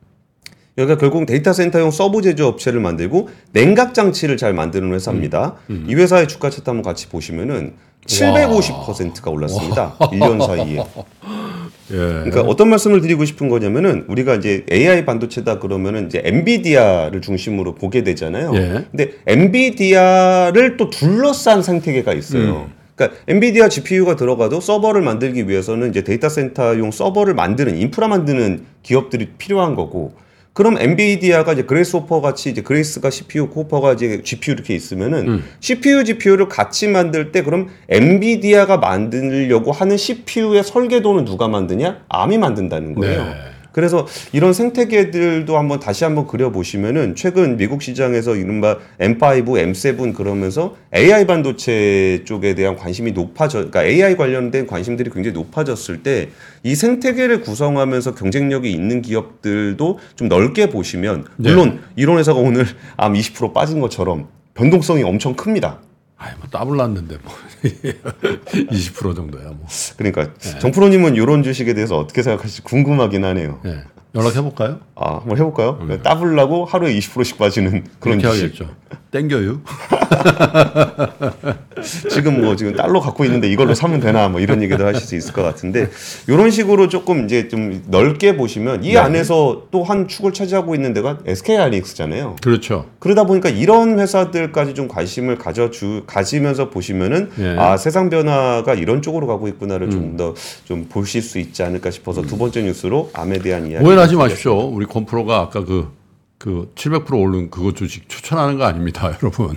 여기가 0.79 0.97
결국 0.97 1.27
데이터 1.27 1.53
센터용 1.53 1.91
서버 1.91 2.23
제조 2.23 2.47
업체를 2.47 2.81
만들고 2.81 3.29
냉각 3.53 3.93
장치를 3.93 4.39
잘 4.39 4.55
만드는 4.55 4.95
회사입니다. 4.95 5.57
음, 5.69 5.85
이 5.91 5.95
회사의 5.95 6.27
주가 6.27 6.49
차트 6.49 6.71
한번 6.71 6.83
같이 6.83 7.11
보시면은 7.11 7.75
750%가 8.07 9.31
올랐습니다. 9.31 9.97
1년 9.99 10.47
사이에. 10.47 10.79
예. 11.93 11.97
그러니까 11.97 12.41
어떤 12.41 12.71
말씀을 12.71 13.03
드리고 13.03 13.27
싶은 13.27 13.51
거냐면은 13.51 14.07
우리가 14.09 14.37
이제 14.37 14.65
AI 14.73 15.05
반도체다 15.05 15.59
그러면은 15.59 16.07
이제 16.07 16.23
엔비디아를 16.25 17.21
중심으로 17.21 17.75
보게 17.75 18.03
되잖아요. 18.05 18.53
예. 18.55 18.87
근데 18.91 19.11
엔비디아를 19.27 20.79
또 20.79 20.89
둘러싼 20.89 21.63
생태계가 21.63 22.15
있어요. 22.15 22.71
그러니까 22.99 23.21
엔비디아 23.29 23.69
GPU가 23.69 24.17
들어가도 24.17 24.61
서버를 24.61 25.01
만들기 25.03 25.49
위해서는 25.49 25.91
이제 25.91 26.03
데이터 26.03 26.29
센터용 26.29 26.91
서버를 26.91 27.35
만드는 27.35 27.79
인프라 27.79 28.09
만드는 28.09 28.67
기업들이 28.83 29.29
필요한 29.39 29.77
거고 29.77 30.13
그럼 30.53 30.77
엔비디아가 30.77 31.53
이제 31.53 31.63
그레이스 31.63 31.97
호퍼 31.97 32.21
같이 32.21 32.51
이제 32.51 32.63
그레이스가 32.63 33.11
CPU, 33.11 33.49
호퍼가 33.51 33.93
이제 33.93 34.23
GPU 34.25 34.55
이렇게 34.55 34.75
있으면은 34.75 35.29
음. 35.29 35.45
CPU, 35.61 36.03
GPU를 36.03 36.49
같이 36.49 36.89
만들 36.89 37.31
때 37.31 37.45
그럼 37.45 37.69
엔비디아가 37.89 38.79
만들려고 38.79 39.71
하는 39.71 39.97
CPU의 39.97 40.65
설계도는 40.65 41.27
누가 41.27 41.47
만드냐? 41.47 42.01
암이 42.09 42.39
만든다는 42.39 42.97
거예요. 42.97 43.23
네. 43.23 43.35
그래서 43.79 44.09
이런 44.33 44.53
생태계들도 44.53 45.57
한번 45.57 45.79
다시 45.79 46.03
한번 46.03 46.27
그려보시면은 46.27 47.15
최근 47.15 47.57
미국 47.57 47.81
시장에서 47.81 48.35
이른바 48.35 48.79
M5, 48.99 49.45
M7 49.45 50.17
그러면서 50.17 50.75
AI 50.93 51.29
반도체 51.29 52.25
쪽에 52.25 52.57
대한 52.57 52.75
관심이 52.75 53.13
높아져, 53.13 53.59
그러니까 53.59 53.85
AI 53.85 54.17
관련된 54.17 54.67
관심들이 54.67 55.11
굉장히 55.11 55.33
높아졌을 55.33 56.03
때 56.03 56.29
이 56.65 56.75
생태계를 56.75 57.41
구성하면서 57.41 58.15
경쟁력이 58.15 58.71
있는 58.71 59.01
기업들도 59.01 59.99
좀 60.17 60.29
넓게 60.29 60.71
보시면 60.71 61.27
물론 61.37 61.81
이런 61.97 62.19
회사가 62.19 62.41
오늘 62.41 62.67
암 62.97 63.15
20% 63.15 63.53
빠진 63.53 63.81
것처럼 63.81 64.27
변동성이 64.55 65.03
엄청 65.05 65.35
큽니다. 65.35 65.81
아이 66.19 66.33
뭐 66.39 66.49
더블 66.51 66.77
났는데 66.77 67.19
뭐 67.23 67.33
20% 67.63 69.15
정도야 69.17 69.45
뭐. 69.51 69.67
그러니까 69.97 70.35
정프로님은 70.61 71.15
이런 71.15 71.43
주식에 71.43 71.75
대해서 71.75 71.97
어떻게 71.97 72.23
생각하실지 72.23 72.63
궁금하긴 72.63 73.25
하네요. 73.25 73.61
예. 73.67 73.85
연락해 74.15 74.41
볼까요? 74.41 74.81
아, 74.97 75.17
한번 75.19 75.37
해볼까요? 75.37 75.79
따블라고 76.03 76.65
하루에 76.65 76.93
20%씩 76.99 77.39
빠지는 77.39 77.85
그런 78.01 78.19
주식. 78.19 78.45
하겠죠. 78.45 78.75
땡겨요. 79.11 79.61
지금 82.11 82.43
뭐 82.43 82.57
지금 82.57 82.75
달러 82.75 83.01
갖고 83.01 83.25
있는데 83.25 83.49
이걸로 83.49 83.75
사면 83.75 84.01
되나 84.01 84.29
뭐 84.29 84.41
이런 84.41 84.63
얘기도 84.63 84.85
하실 84.87 85.01
수 85.01 85.17
있을 85.17 85.33
것 85.33 85.43
같은데 85.43 85.89
이런 86.27 86.51
식으로 86.51 86.89
조금 86.89 87.25
이제 87.25 87.49
좀 87.49 87.83
넓게 87.87 88.37
보시면 88.37 88.85
이 88.85 88.97
안에서 88.97 89.67
또 89.71 89.89
한 89.89 90.07
축을 90.07 90.35
차지하고 90.35 90.75
있는 90.75 90.93
데가 90.93 91.19
SK 91.25 91.57
하이닉스잖아요. 91.57 92.37
그렇죠. 92.43 92.85
그러다 92.99 93.25
보니까 93.25 93.49
이런 93.49 93.99
회사들까지 93.99 94.75
좀 94.75 94.87
관심을 94.87 95.39
가져주 95.39 96.03
가지면서 96.07 96.69
보시면은 96.69 97.31
예. 97.39 97.57
아 97.59 97.79
세상 97.79 98.11
변화가 98.11 98.75
이런 98.75 99.01
쪽으로 99.01 99.27
가고 99.27 99.49
있구나를 99.49 99.89
좀더 99.91 100.35
좀 100.67 100.87
보실 100.91 101.23
수 101.23 101.39
있지 101.39 101.63
않을까 101.63 101.91
싶어서 101.91 102.21
두 102.21 102.37
번째 102.37 102.63
뉴스로 102.63 103.11
암에 103.15 103.39
대한 103.39 103.71
이야기. 103.71 103.87
오해하지 103.87 104.17
마십시오. 104.17 104.59
우리 104.69 104.85
컴프로가 104.85 105.39
아까 105.39 105.65
그, 105.65 105.89
그 106.39 106.71
700% 106.77 107.21
오른 107.21 107.51
그거 107.51 107.75
주식 107.75 108.09
추천하는 108.09 108.59
거 108.59 108.65
아닙니다, 108.65 109.13
여러분. 109.21 109.57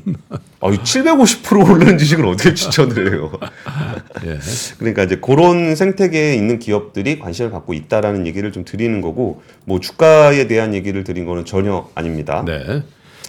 아, 0.59 0.71
750% 0.71 1.69
오르는 1.69 1.99
주식을 1.99 2.25
어떻게 2.25 2.53
추천을 2.55 3.13
해요? 3.13 3.31
예. 4.25 4.39
그러니까 4.79 5.03
이제 5.03 5.17
그런 5.17 5.75
생태계에 5.75 6.33
있는 6.33 6.57
기업들이 6.57 7.19
관심을 7.19 7.51
갖고 7.51 7.75
있다라는 7.75 8.25
얘기를 8.25 8.51
좀 8.51 8.65
드리는 8.65 8.99
거고 8.99 9.43
뭐 9.65 9.79
주가에 9.79 10.47
대한 10.47 10.73
얘기를 10.73 11.03
드린 11.03 11.25
거는 11.25 11.45
전혀 11.45 11.87
아닙니다. 11.93 12.43
네. 12.45 12.83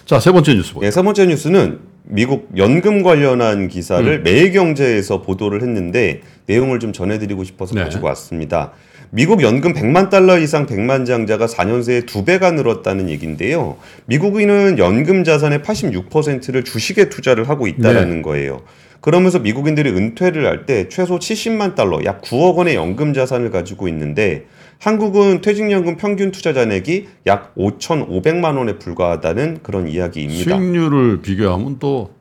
자, 0.05 0.19
세 0.19 0.31
번째 0.31 0.55
뉴스 0.55 0.73
보죠. 0.73 0.85
예, 0.87 0.91
세 0.91 1.03
번째 1.03 1.27
뉴스는 1.27 1.79
미국 2.05 2.49
연금 2.57 3.03
관련한 3.03 3.67
기사를 3.67 4.05
음. 4.05 4.23
매일경제에서 4.23 5.21
보도를 5.21 5.61
했는데 5.61 6.21
내용을 6.47 6.79
좀 6.79 6.91
전해드리고 6.91 7.43
싶어서 7.43 7.75
네. 7.75 7.83
가지고 7.83 8.07
왔습니다. 8.07 8.73
미국 9.15 9.43
연금 9.43 9.73
100만 9.73 10.09
달러 10.09 10.39
이상 10.39 10.65
100만 10.65 11.05
장자가 11.05 11.45
4년 11.45 11.83
새에 11.83 12.01
두 12.01 12.25
배가 12.25 12.49
늘었다는 12.49 13.09
얘기인데요. 13.09 13.77
미국인은 14.05 14.79
연금 14.79 15.23
자산의 15.23 15.59
86%를 15.59 16.63
주식에 16.63 17.09
투자를 17.09 17.47
하고 17.47 17.67
있다라는 17.67 18.15
네. 18.17 18.21
거예요. 18.23 18.61
그러면서 19.01 19.37
미국인들이 19.37 19.91
은퇴를 19.91 20.47
할 20.47 20.65
때 20.65 20.89
최소 20.89 21.19
70만 21.19 21.75
달러, 21.75 22.03
약 22.05 22.23
9억 22.23 22.55
원의 22.55 22.73
연금 22.73 23.13
자산을 23.13 23.51
가지고 23.51 23.87
있는데 23.87 24.47
한국은 24.79 25.41
퇴직연금 25.41 25.97
평균 25.97 26.31
투자 26.31 26.51
잔액이 26.51 27.07
약 27.27 27.53
5,500만 27.55 28.57
원에 28.57 28.79
불과하다는 28.79 29.59
그런 29.61 29.89
이야기입니다. 29.89 30.55
수익률을 30.55 31.21
비교하면 31.21 31.77
또 31.77 32.15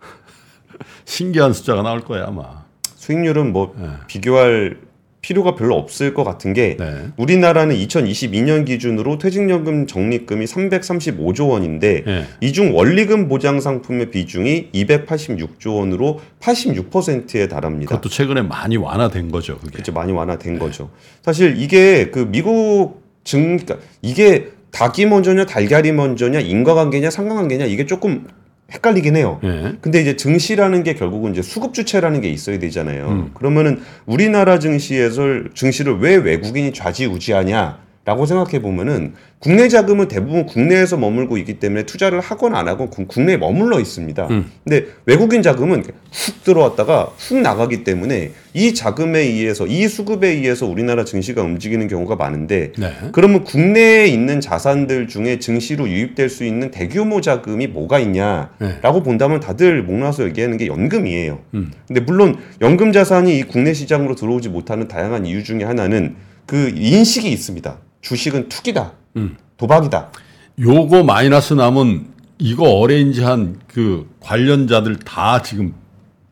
신기한 1.06 1.54
숫자가 1.54 1.80
나올 1.80 2.02
거야, 2.02 2.26
아마. 2.26 2.66
수익률은 2.96 3.52
뭐 3.52 3.74
네. 3.78 3.86
비교할 4.06 4.84
필요가 5.26 5.56
별로 5.56 5.74
없을 5.74 6.14
것 6.14 6.22
같은 6.22 6.52
게 6.52 6.76
네. 6.78 7.08
우리나라는 7.16 7.74
2022년 7.74 8.64
기준으로 8.64 9.18
퇴직연금 9.18 9.88
적립금이 9.88 10.44
335조 10.44 11.48
원인데 11.48 12.04
예. 12.06 12.26
이중 12.40 12.76
원리금 12.76 13.26
보장 13.26 13.60
상품의 13.60 14.12
비중이 14.12 14.70
286조 14.72 15.78
원으로 15.78 16.20
86%에 16.38 17.48
달합니다. 17.48 17.88
그것도 17.88 18.08
최근에 18.08 18.42
많이 18.42 18.76
완화된 18.76 19.32
거죠, 19.32 19.58
그게. 19.58 19.72
그렇죠. 19.72 19.90
많이 19.90 20.12
완화된 20.12 20.60
거죠. 20.60 20.90
사실 21.22 21.56
이게 21.58 22.12
그 22.12 22.28
미국 22.30 23.02
증 23.24 23.56
그러니까 23.56 23.78
이게 24.02 24.52
닭이 24.70 25.06
먼저냐 25.06 25.46
달걀이 25.46 25.90
먼저냐 25.90 26.38
인과관계냐 26.38 27.10
상관관계냐 27.10 27.64
이게 27.64 27.84
조금 27.84 28.28
헷갈리긴 28.72 29.16
해요. 29.16 29.40
예. 29.44 29.74
근데 29.80 30.00
이제 30.00 30.16
증시라는 30.16 30.82
게 30.82 30.94
결국은 30.94 31.32
이제 31.32 31.42
수급 31.42 31.72
주체라는 31.72 32.20
게 32.20 32.30
있어야 32.30 32.58
되잖아요. 32.58 33.08
음. 33.08 33.30
그러면은 33.34 33.80
우리나라 34.06 34.58
증시에서 34.58 35.22
증시를 35.54 35.98
왜 35.98 36.16
외국인이 36.16 36.72
좌지우지하냐 36.72 37.85
라고 38.06 38.24
생각해 38.24 38.62
보면은 38.62 39.14
국내 39.40 39.68
자금은 39.68 40.06
대부분 40.06 40.46
국내에서 40.46 40.96
머물고 40.96 41.38
있기 41.38 41.54
때문에 41.54 41.82
투자를 41.86 42.20
하건 42.20 42.54
안 42.54 42.68
하건 42.68 42.88
국- 42.88 43.08
국내에 43.08 43.36
머물러 43.36 43.80
있습니다. 43.80 44.28
음. 44.30 44.50
근데 44.62 44.86
외국인 45.06 45.42
자금은 45.42 45.82
훅 46.12 46.44
들어왔다가 46.44 47.10
훅 47.18 47.38
나가기 47.38 47.82
때문에 47.82 48.30
이 48.54 48.74
자금에 48.74 49.18
의해서 49.18 49.66
이 49.66 49.88
수급에 49.88 50.28
의해서 50.28 50.66
우리나라 50.66 51.04
증시가 51.04 51.42
움직이는 51.42 51.88
경우가 51.88 52.14
많은데 52.14 52.70
네. 52.78 52.92
그러면 53.10 53.42
국내에 53.42 54.06
있는 54.06 54.40
자산들 54.40 55.08
중에 55.08 55.40
증시로 55.40 55.88
유입될 55.88 56.28
수 56.28 56.44
있는 56.44 56.70
대규모 56.70 57.20
자금이 57.20 57.66
뭐가 57.66 57.98
있냐라고 57.98 58.58
네. 58.60 59.02
본다면 59.02 59.40
다들 59.40 59.82
목나서 59.82 60.24
얘기하는 60.26 60.58
게 60.58 60.68
연금이에요. 60.68 61.40
음. 61.54 61.72
근데 61.88 62.00
물론 62.00 62.38
연금 62.60 62.92
자산이 62.92 63.36
이 63.36 63.42
국내 63.42 63.74
시장으로 63.74 64.14
들어오지 64.14 64.48
못하는 64.48 64.86
다양한 64.86 65.26
이유 65.26 65.42
중에 65.42 65.64
하나는 65.64 66.14
그 66.46 66.72
인식이 66.76 67.28
있습니다. 67.32 67.78
주식은 68.10 68.48
투기다, 68.48 68.92
음. 69.16 69.36
도박이다. 69.56 70.12
요거 70.60 71.02
마이너스 71.02 71.54
남은 71.54 72.06
이거 72.38 72.64
어레인지 72.78 73.22
한 73.22 73.58
그 73.66 74.08
관련자들 74.20 75.00
다 75.00 75.42
지금 75.42 75.74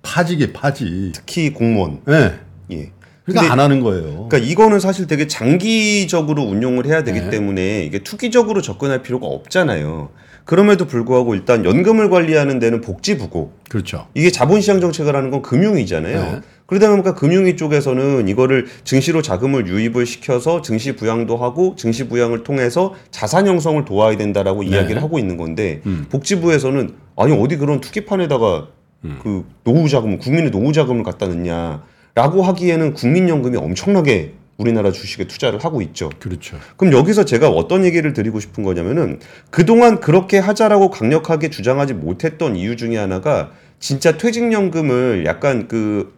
파지게 0.02 0.52
파지. 0.52 1.11
특히 1.14 1.52
공무원. 1.52 2.00
예. 2.09 2.38
예. 2.71 2.93
그러니까 3.25 3.52
안 3.52 3.59
하는 3.59 3.81
거예요. 3.81 4.28
그러니까 4.28 4.38
이거는 4.38 4.78
사실 4.81 5.07
되게 5.07 5.26
장기적으로 5.26 6.43
운용을 6.43 6.87
해야 6.87 7.02
되기 7.02 7.21
네. 7.21 7.31
때문에 7.31 7.85
이게 7.85 7.99
투기적으로 7.99 8.62
접근할 8.62 9.02
필요가 9.02 9.26
없잖아요. 9.26 10.10
그럼에도 10.45 10.87
불구하고 10.87 11.35
일단 11.35 11.65
연금을 11.65 12.11
관리하는 12.11 12.59
데는 12.59 12.80
복지부고 12.80 13.52
그렇죠. 13.69 14.07
이게 14.15 14.30
자본시장 14.30 14.80
정책을 14.80 15.17
하는 15.17 15.30
건 15.30 15.41
금융위잖아요. 15.43 16.21
네. 16.21 16.41
그러다 16.67 16.91
보니까 16.91 17.15
금융위 17.15 17.57
쪽에서는 17.57 18.28
이거를 18.28 18.67
증시로 18.85 19.23
자금을 19.23 19.67
유입을 19.67 20.07
시켜서 20.07 20.63
증시 20.63 20.97
부양도 20.97 21.37
하고 21.37 21.76
증시 21.76 22.09
부양을 22.09 22.43
통해서 22.43 22.95
자산 23.11 23.47
형성을 23.47 23.83
도와야 23.85 24.17
된다라고 24.17 24.63
네. 24.63 24.71
이야기를 24.71 25.02
하고 25.02 25.19
있는 25.19 25.37
건데 25.37 25.80
음. 25.87 26.07
복지부에서는 26.11 26.95
아니 27.17 27.33
어디 27.33 27.57
그런 27.57 27.80
투기판에다가 27.80 28.69
음. 29.04 29.19
그 29.23 29.45
노후 29.65 29.89
자금 29.89 30.19
국민의 30.19 30.50
노후 30.50 30.73
자금을 30.73 31.02
갖다 31.04 31.26
넣냐라고 31.26 32.43
하기에는 32.43 32.95
국민연금이 32.95 33.57
엄청나게 33.57 34.33
우리나라 34.56 34.93
주식에 34.93 35.26
투자를 35.26 35.64
하고 35.64 35.82
있죠. 35.82 36.10
그렇죠. 36.19 36.58
그럼 36.76 36.93
여기서 36.93 37.25
제가 37.25 37.49
어떤 37.49 37.84
얘기를 37.84 38.12
드리고 38.12 38.40
싶은 38.40 38.62
거냐면은 38.62 39.21
그동안 39.50 40.00
그렇게 40.00 40.38
하자라고 40.38 40.90
강력하게 40.90 41.50
주장하지 41.50 41.95
못했던 41.95 42.56
이유 42.56 42.76
중에 42.76 42.97
하나가 42.97 43.50
진짜 43.80 44.17
퇴직연금을 44.17 45.25
약간 45.26 45.69
그, 45.69 46.14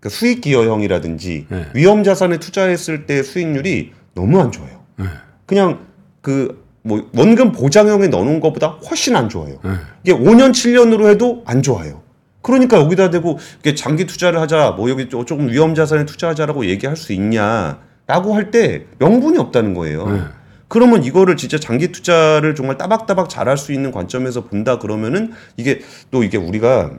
그 0.00 0.08
수익 0.08 0.40
기여형이라든지 0.40 1.46
네. 1.48 1.66
위험 1.74 2.04
자산에 2.04 2.38
투자했을 2.38 3.06
때 3.06 3.22
수익률이 3.22 3.92
너무 4.14 4.40
안 4.40 4.52
좋아요. 4.52 4.84
네. 4.96 5.06
그냥 5.46 5.86
그 6.20 6.64
뭐 6.84 7.08
원금 7.14 7.52
보장형에 7.52 8.08
넣어놓은 8.08 8.40
것보다 8.40 8.68
훨씬 8.68 9.16
안 9.16 9.28
좋아요. 9.28 9.58
네. 9.64 9.70
이게 10.04 10.12
5년 10.12 10.50
7년으로 10.50 11.08
해도 11.08 11.42
안 11.46 11.62
좋아요. 11.62 12.02
그러니까 12.44 12.76
여기다 12.78 13.08
대고 13.10 13.38
장기 13.74 14.04
투자를 14.06 14.38
하자, 14.40 14.72
뭐 14.76 14.88
여기 14.90 15.08
조- 15.08 15.24
조금 15.24 15.48
위험 15.48 15.74
자산에 15.74 16.04
투자하자라고 16.04 16.66
얘기할 16.66 16.94
수 16.96 17.12
있냐라고 17.14 18.34
할 18.34 18.50
때 18.50 18.84
명분이 18.98 19.38
없다는 19.38 19.72
거예요. 19.74 20.06
네. 20.10 20.20
그러면 20.68 21.04
이거를 21.04 21.36
진짜 21.36 21.58
장기 21.58 21.90
투자를 21.90 22.54
정말 22.54 22.76
따박따박 22.76 23.28
잘할 23.30 23.56
수 23.56 23.72
있는 23.72 23.90
관점에서 23.92 24.44
본다 24.44 24.78
그러면은 24.78 25.32
이게 25.56 25.80
또 26.10 26.22
이게 26.22 26.36
우리가 26.36 26.90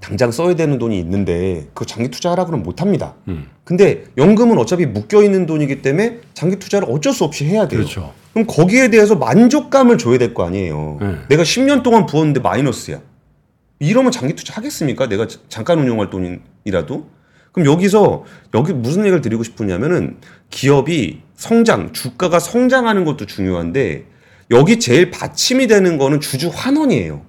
당장 0.00 0.30
써야 0.30 0.54
되는 0.54 0.78
돈이 0.78 0.98
있는데 1.00 1.66
그 1.74 1.84
장기 1.84 2.10
투자하라 2.10 2.44
그러면 2.46 2.62
못 2.64 2.80
합니다. 2.80 3.14
음. 3.28 3.46
근데 3.64 4.04
연금은 4.16 4.56
어차피 4.58 4.86
묶여 4.86 5.22
있는 5.22 5.46
돈이기 5.46 5.82
때문에 5.82 6.20
장기 6.32 6.56
투자를 6.58 6.88
어쩔 6.90 7.12
수 7.12 7.24
없이 7.24 7.44
해야 7.44 7.66
돼요. 7.66 7.80
그렇죠. 7.80 8.12
그럼 8.32 8.46
거기에 8.46 8.88
대해서 8.90 9.16
만족감을 9.16 9.98
줘야 9.98 10.16
될 10.18 10.32
거 10.32 10.46
아니에요. 10.46 10.98
네. 11.00 11.14
내가 11.30 11.42
10년 11.42 11.82
동안 11.82 12.06
부었는데 12.06 12.40
마이너스야. 12.40 13.00
이러면 13.78 14.10
장기 14.12 14.34
투자 14.34 14.54
하겠습니까? 14.54 15.08
내가 15.08 15.26
자- 15.26 15.38
잠깐 15.48 15.78
운용할 15.78 16.10
돈이라도? 16.10 17.10
그럼 17.52 17.66
여기서 17.72 18.24
여기 18.54 18.72
무슨 18.72 19.02
얘기를 19.02 19.20
드리고 19.20 19.42
싶으냐면은 19.42 20.18
기업이 20.50 21.22
성장, 21.34 21.92
주가가 21.92 22.38
성장하는 22.38 23.04
것도 23.04 23.26
중요한데 23.26 24.04
여기 24.50 24.78
제일 24.78 25.10
받침이 25.10 25.66
되는 25.66 25.98
거는 25.98 26.20
주주 26.20 26.50
환원이에요. 26.52 27.24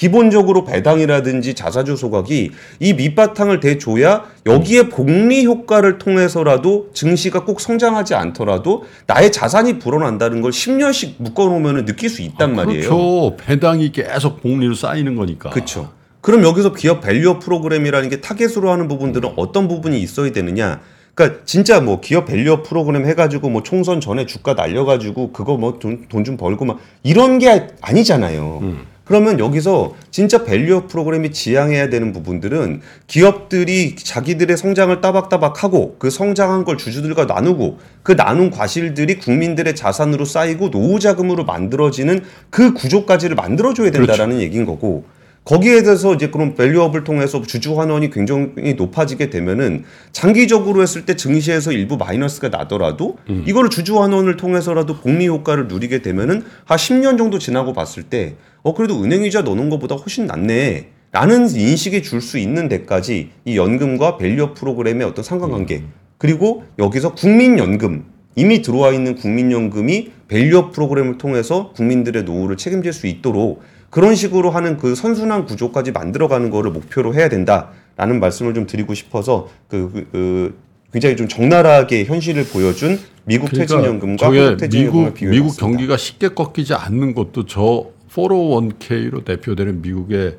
기본적으로 0.00 0.64
배당이라든지 0.64 1.52
자사주 1.52 1.94
소각이 1.94 2.52
이 2.78 2.92
밑바탕을 2.94 3.60
대줘야 3.60 4.24
여기에 4.46 4.88
복리 4.88 5.44
효과를 5.44 5.98
통해서라도 5.98 6.88
증시가 6.94 7.44
꼭 7.44 7.60
성장하지 7.60 8.14
않더라도 8.14 8.84
나의 9.06 9.30
자산이 9.30 9.78
불어난다는 9.78 10.40
걸 10.40 10.52
10년씩 10.52 11.16
묶어놓으면 11.18 11.84
느낄 11.84 12.08
수 12.08 12.22
있단 12.22 12.56
말이에요. 12.56 12.88
그렇죠. 12.88 13.36
배당이 13.36 13.92
계속 13.92 14.40
복리로 14.40 14.72
쌓이는 14.72 15.16
거니까. 15.16 15.50
그렇죠. 15.50 15.90
그럼 16.22 16.44
여기서 16.44 16.72
기업 16.72 17.02
밸류업 17.02 17.40
프로그램이라는 17.40 18.08
게 18.08 18.22
타겟으로 18.22 18.70
하는 18.70 18.88
부분들은 18.88 19.34
어떤 19.36 19.68
부분이 19.68 20.00
있어야 20.00 20.32
되느냐? 20.32 20.80
그러니까 21.14 21.42
진짜 21.44 21.78
뭐 21.82 22.00
기업 22.00 22.24
밸류업 22.24 22.62
프로그램 22.62 23.04
해가지고 23.04 23.50
뭐 23.50 23.62
총선 23.62 24.00
전에 24.00 24.24
주가 24.24 24.54
날려가지고 24.54 25.32
그거 25.32 25.58
뭐 25.58 25.78
돈 25.78 26.06
돈 26.08 26.24
좀 26.24 26.38
벌고 26.38 26.64
막 26.64 26.78
이런 27.02 27.38
게 27.38 27.66
아니잖아요. 27.82 28.88
그러면 29.10 29.40
여기서 29.40 29.96
진짜 30.12 30.44
밸류업 30.44 30.86
프로그램이 30.86 31.32
지향해야 31.32 31.88
되는 31.88 32.12
부분들은 32.12 32.80
기업들이 33.08 33.96
자기들의 33.96 34.56
성장을 34.56 35.00
따박따박하고 35.00 35.96
그 35.98 36.10
성장한 36.10 36.62
걸 36.62 36.78
주주들과 36.78 37.24
나누고 37.24 37.80
그 38.04 38.14
나눈 38.14 38.50
과실들이 38.50 39.18
국민들의 39.18 39.74
자산으로 39.74 40.24
쌓이고 40.24 40.70
노후 40.70 41.00
자금으로 41.00 41.44
만들어지는 41.44 42.22
그 42.50 42.72
구조까지를 42.72 43.34
만들어줘야 43.34 43.90
된다라는 43.90 44.40
얘기인 44.42 44.64
거고 44.64 45.02
거기에 45.44 45.82
대해서 45.82 46.14
이제 46.14 46.30
그런 46.30 46.54
밸류업을 46.54 47.02
통해서 47.02 47.42
주주 47.42 47.80
환원이 47.80 48.10
굉장히 48.10 48.74
높아지게 48.74 49.30
되면은 49.30 49.84
장기적으로 50.12 50.82
했을 50.82 51.04
때 51.04 51.16
증시에서 51.16 51.72
일부 51.72 51.96
마이너스가 51.96 52.50
나더라도 52.50 53.16
이거를 53.46 53.70
주주 53.70 54.00
환원을 54.00 54.36
통해서라도 54.36 54.98
복리 54.98 55.26
효과를 55.26 55.66
누리게 55.66 56.02
되면은 56.02 56.44
한 56.64 56.78
10년 56.78 57.18
정도 57.18 57.40
지나고 57.40 57.72
봤을 57.72 58.04
때 58.04 58.36
어 58.62 58.74
그래도 58.74 59.02
은행 59.02 59.24
이자 59.24 59.42
넣는 59.42 59.70
것보다 59.70 59.94
훨씬 59.96 60.26
낫네. 60.26 60.88
라는 61.12 61.50
인식이 61.50 62.02
줄 62.02 62.20
수 62.20 62.38
있는 62.38 62.68
데까지 62.68 63.30
이 63.44 63.56
연금과 63.56 64.16
밸류업 64.16 64.54
프로그램의 64.54 65.06
어떤 65.06 65.24
상관관계 65.24 65.82
그리고 66.18 66.62
여기서 66.78 67.14
국민연금 67.14 68.04
이미 68.36 68.62
들어와 68.62 68.92
있는 68.92 69.16
국민연금이 69.16 70.12
밸류업 70.28 70.70
프로그램을 70.72 71.18
통해서 71.18 71.72
국민들의 71.74 72.22
노후를 72.22 72.56
책임질 72.56 72.92
수 72.92 73.08
있도록 73.08 73.62
그런 73.90 74.14
식으로 74.14 74.50
하는 74.50 74.76
그 74.76 74.94
선순환 74.94 75.46
구조까지 75.46 75.90
만들어가는 75.90 76.48
거를 76.50 76.70
목표로 76.70 77.12
해야 77.14 77.28
된다라는 77.28 78.20
말씀을 78.20 78.54
좀 78.54 78.66
드리고 78.68 78.94
싶어서 78.94 79.48
그, 79.66 79.90
그, 79.92 80.06
그 80.12 80.58
굉장히 80.92 81.16
좀 81.16 81.26
적나라하게 81.26 82.04
현실을 82.04 82.44
보여준 82.44 83.00
미국 83.24 83.50
퇴직연금과 83.50 84.16
저게 84.24 84.38
한국 84.40 84.56
퇴직연금을 84.58 85.04
미국 85.06 85.14
비교해 85.14 85.32
미국 85.32 85.46
봤습니다. 85.48 85.66
경기가 85.66 85.96
쉽게 85.96 86.28
꺾이지 86.28 86.74
않는 86.74 87.14
것도 87.14 87.46
저 87.46 87.86
401k로 88.12 89.24
대표되는 89.24 89.82
미국의 89.82 90.38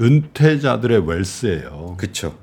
은퇴자들의 0.00 1.06
웰스예요. 1.06 1.94
그렇죠. 1.98 2.36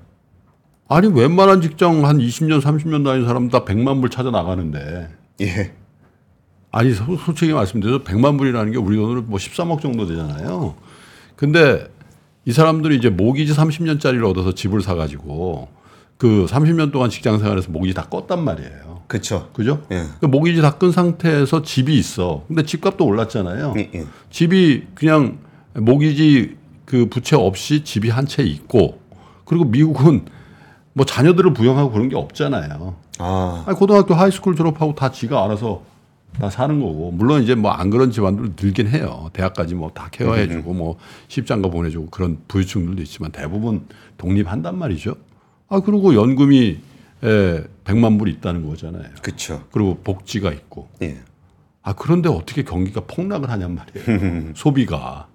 아니 0.89 1.07
웬만한 1.07 1.61
직장 1.61 2.05
한 2.05 2.17
20년 2.17 2.61
30년 2.61 3.03
다닌 3.05 3.25
사람 3.25 3.49
다 3.49 3.63
100만 3.63 4.01
불 4.01 4.09
찾아 4.09 4.31
나가는데 4.31 5.09
예. 5.41 5.71
아니 6.71 6.93
소- 6.93 7.15
솔직히 7.17 7.53
말씀드려서 7.53 8.03
100만 8.03 8.37
불이라는 8.37 8.71
게 8.71 8.77
우리 8.77 8.97
돈으로 8.97 9.21
뭐 9.23 9.37
13억 9.37 9.81
정도 9.81 10.05
되잖아요. 10.07 10.75
근데 11.35 11.87
이 12.45 12.51
사람들이 12.51 12.97
이제 12.97 13.09
모기지 13.09 13.53
30년짜리를 13.53 14.23
얻어서 14.29 14.53
집을 14.53 14.81
사 14.81 14.95
가지고 14.95 15.69
그 16.23 16.45
30년 16.47 16.93
동안 16.93 17.09
직장 17.09 17.37
생활에서 17.37 17.69
모기지 17.69 17.93
다 17.93 18.07
껐단 18.09 18.39
말이에요. 18.39 19.01
그렇죠. 19.07 19.49
그죠? 19.51 19.81
예. 19.91 20.05
그 20.21 20.25
모기지 20.27 20.61
다끈 20.61 20.93
상태에서 20.93 21.63
집이 21.63 21.97
있어. 21.99 22.45
근데 22.47 22.63
집값도 22.63 23.05
올랐잖아요. 23.05 23.73
예, 23.75 23.91
예. 23.93 24.05
집이 24.29 24.85
그냥 24.95 25.39
모기지 25.75 26.55
그 26.85 27.07
부채 27.09 27.35
없이 27.35 27.83
집이 27.83 28.09
한 28.09 28.25
채 28.25 28.41
있고 28.43 29.01
그리고 29.43 29.65
미국은 29.65 30.23
뭐 30.93 31.05
자녀들을 31.05 31.51
부양하고 31.51 31.91
그런 31.91 32.07
게 32.07 32.15
없잖아요. 32.15 32.95
아, 33.19 33.63
아니, 33.67 33.75
고등학교 33.77 34.13
high 34.13 34.30
school 34.30 34.55
졸업하고 34.55 34.95
다 34.95 35.11
지가 35.11 35.43
알아서 35.43 35.81
다 36.39 36.49
사는 36.49 36.79
거고 36.79 37.11
물론 37.11 37.43
이제 37.43 37.53
뭐 37.53 37.73
안 37.73 37.89
그런 37.89 38.11
집안들 38.11 38.53
늘긴 38.61 38.87
해요. 38.87 39.29
대학까지 39.33 39.75
뭐 39.75 39.89
다 39.93 40.07
케어해주고 40.09 40.73
뭐 40.73 40.95
시집 41.27 41.45
장가 41.45 41.67
보내주고 41.69 42.11
그런 42.11 42.37
부유층들도 42.47 43.01
있지만 43.01 43.33
대부분 43.33 43.87
독립한단 44.17 44.77
말이죠. 44.77 45.15
아 45.73 45.79
그리고 45.79 46.13
연금이 46.13 46.77
에, 47.23 47.63
100만 47.83 48.19
불 48.19 48.29
있다는 48.29 48.67
거잖아요. 48.67 49.09
그렇죠. 49.23 49.63
그리고 49.71 49.95
복지가 50.03 50.51
있고 50.51 50.87
예. 51.01 51.17
아 51.81 51.93
그런데 51.93 52.29
어떻게 52.29 52.61
경기가 52.63 53.01
폭락을 53.01 53.49
하냔 53.49 53.73
말이에요. 53.75 54.53
소비가 54.55 55.27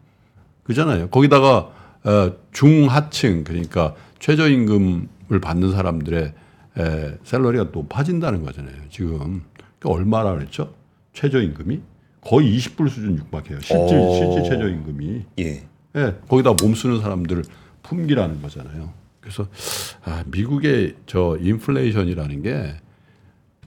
그잖아요. 0.62 1.08
거기다가 1.08 1.70
어, 2.04 2.32
중하층 2.52 3.42
그러니까 3.42 3.96
최저임금을 4.20 5.40
받는 5.42 5.72
사람들의 5.72 6.34
에, 6.78 7.14
샐러리가 7.24 7.70
높아진다는 7.72 8.44
거잖아요. 8.44 8.76
지금 8.90 9.42
그러니까 9.80 9.90
얼마나 9.90 10.34
그랬죠? 10.34 10.72
최저임금이 11.14 11.80
거의 12.20 12.56
20불 12.56 12.88
수준 12.88 13.16
육박해요. 13.16 13.58
실질 13.60 13.98
오. 13.98 14.14
실질 14.14 14.44
최저임금이 14.44 15.24
예. 15.40 15.64
예, 15.96 16.14
거기다 16.28 16.54
몸 16.62 16.74
쓰는 16.76 17.00
사람들 17.00 17.42
품기라는 17.82 18.40
거잖아요. 18.40 18.92
그래서 19.28 19.46
아, 20.04 20.24
미국의 20.26 20.94
저 21.06 21.36
인플레이션이라는 21.40 22.42
게 22.42 22.76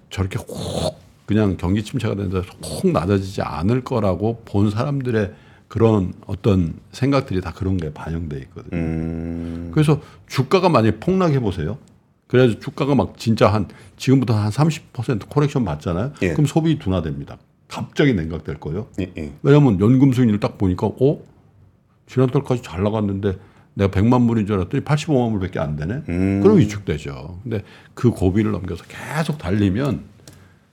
저렇게 0.10 0.40
혹 0.40 1.00
그냥 1.28 1.56
경기 1.58 1.84
침체가 1.84 2.22
해서 2.22 2.42
혹 2.64 2.92
낮아지지 2.92 3.44
않을 3.44 3.84
거라고 3.84 4.42
본 4.44 4.72
사람들의 4.72 5.34
그런 5.68 6.14
어떤 6.26 6.74
생각들이 6.92 7.40
다 7.40 7.54
그런 7.54 7.78
게 7.78 7.94
반영돼 7.94 8.38
있거든요. 8.40 8.82
음. 8.82 9.72
그래서 9.72 10.02
주가가 10.28 10.68
만약에 10.68 11.00
폭락해 11.00 11.40
보세요. 11.40 11.78
그래서 12.28 12.60
주가가 12.60 12.96
막 12.96 13.18
진짜 13.18 13.48
한 13.54 13.68
지금부터 13.98 14.34
한 14.34 14.50
30% 14.50 15.30
코렉션 15.30 15.64
받잖아요. 15.64 16.14
예. 16.24 16.30
그럼 16.34 16.46
소비 16.48 16.78
둔화됩니다. 16.80 17.38
갑자기 17.68 18.14
냉각될 18.14 18.60
거예요. 18.60 18.88
예, 19.00 19.12
예. 19.18 19.32
왜냐하면 19.44 19.80
연금 19.80 20.12
수익률 20.12 20.40
딱 20.40 20.58
보니까 20.58 20.88
어 20.88 21.20
지난달까지 22.08 22.64
잘 22.64 22.84
나갔는데 22.84 23.38
내가 23.74 23.90
100만 23.92 24.28
불인 24.28 24.46
줄 24.46 24.56
알았더니 24.58 24.84
85만 24.84 25.32
불밖에 25.32 25.60
안 25.60 25.76
되네. 25.76 26.02
음. 26.10 26.40
그럼 26.44 26.58
위축되죠. 26.58 27.40
근데 27.44 27.64
그 27.94 28.12
고비를 28.12 28.52
넘겨서 28.52 28.84
계속 28.88 29.38
달리면 29.38 30.02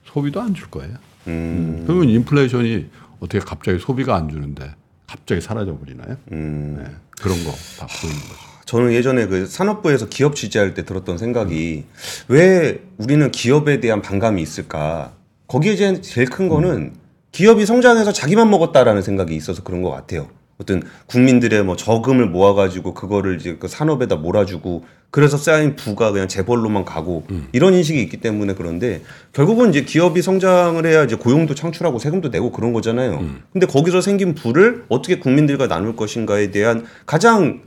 소비도 0.05 0.41
안 0.41 0.53
줄 0.53 0.69
거예요. 0.69 0.95
음. 1.27 1.83
그러면 1.87 2.09
인플레이션이 2.09 2.87
어떻게 3.19 3.39
갑자기 3.39 3.79
소비가 3.79 4.15
안 4.15 4.29
주는데 4.29 4.73
갑자기 5.07 5.41
사라져 5.41 5.77
버리나요? 5.77 6.17
음. 6.31 6.75
네. 6.79 6.85
그런 7.21 7.37
거 7.43 7.51
다 7.79 7.87
보이는 8.01 8.19
거죠. 8.21 8.49
저는 8.65 8.93
예전에 8.93 9.25
그 9.27 9.45
산업부에서 9.47 10.09
기업 10.09 10.35
취재할 10.35 10.73
때 10.75 10.85
들었던 10.85 11.17
생각이 11.17 11.85
왜 12.27 12.83
우리는 12.97 13.31
기업에 13.31 13.79
대한 13.79 14.01
반감이 14.01 14.41
있을까? 14.41 15.13
거기에 15.47 15.75
제- 15.75 16.01
제일 16.01 16.29
큰 16.29 16.47
거는 16.49 16.93
기업이 17.31 17.65
성장해서 17.65 18.11
자기만 18.11 18.49
먹었다라는 18.51 19.01
생각이 19.01 19.35
있어서 19.35 19.63
그런 19.63 19.81
것 19.81 19.89
같아요. 19.89 20.27
어떤 20.59 20.83
국민들의 21.05 21.63
뭐 21.63 21.75
저금을 21.75 22.27
모아가지고 22.27 22.93
그거를 22.93 23.37
이제 23.39 23.55
그 23.57 23.67
산업에다 23.67 24.17
몰아주고 24.17 24.83
그래서 25.09 25.37
쌓인 25.37 25.75
부가 25.75 26.11
그냥 26.11 26.27
재벌로만 26.27 26.85
가고 26.85 27.23
이런 27.53 27.73
인식이 27.73 27.99
있기 28.03 28.17
때문에 28.17 28.53
그런데 28.53 29.01
결국은 29.33 29.69
이제 29.69 29.83
기업이 29.83 30.21
성장을 30.21 30.85
해야 30.85 31.03
이제 31.03 31.15
고용도 31.15 31.55
창출하고 31.55 31.97
세금도 31.97 32.29
내고 32.29 32.51
그런 32.51 32.73
거잖아요. 32.73 33.25
근데 33.53 33.65
거기서 33.65 34.01
생긴 34.01 34.35
부를 34.35 34.83
어떻게 34.89 35.17
국민들과 35.17 35.67
나눌 35.67 35.95
것인가에 35.95 36.51
대한 36.51 36.85
가장 37.05 37.61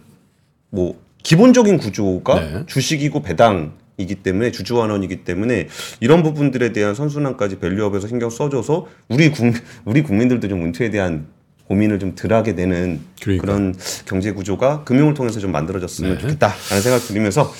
뭐 0.71 1.01
기본적인 1.23 1.79
구조가 1.79 2.35
네. 2.41 2.67
주식이고 2.67 3.23
배당 3.23 3.73
이기 3.97 4.17
때문에 4.17 4.51
주주환원이기 4.51 5.25
때문에 5.25 5.69
이런 6.01 6.23
부분들에 6.23 6.73
대한 6.73 6.95
선순환까지 6.95 7.59
밸류업에서 7.59 8.09
신경 8.09 8.31
써줘서 8.31 8.87
우리 9.09 9.31
국 9.31 9.53
우리 9.85 10.03
국민들도 10.03 10.49
좀 10.49 10.65
은퇴에 10.65 10.91
대한 10.91 11.27
고민을 11.69 11.99
좀 11.99 12.15
덜하게 12.15 12.55
되는 12.55 13.01
그러니까. 13.21 13.47
그런 13.47 13.75
경제 14.07 14.33
구조가 14.33 14.85
금융을 14.85 15.15
통해서 15.15 15.41
좀 15.41 15.53
만들어졌으면 15.53 16.15
네. 16.15 16.19
좋겠다라는 16.19 16.83
생각 16.83 16.99
들으면서 16.99 17.53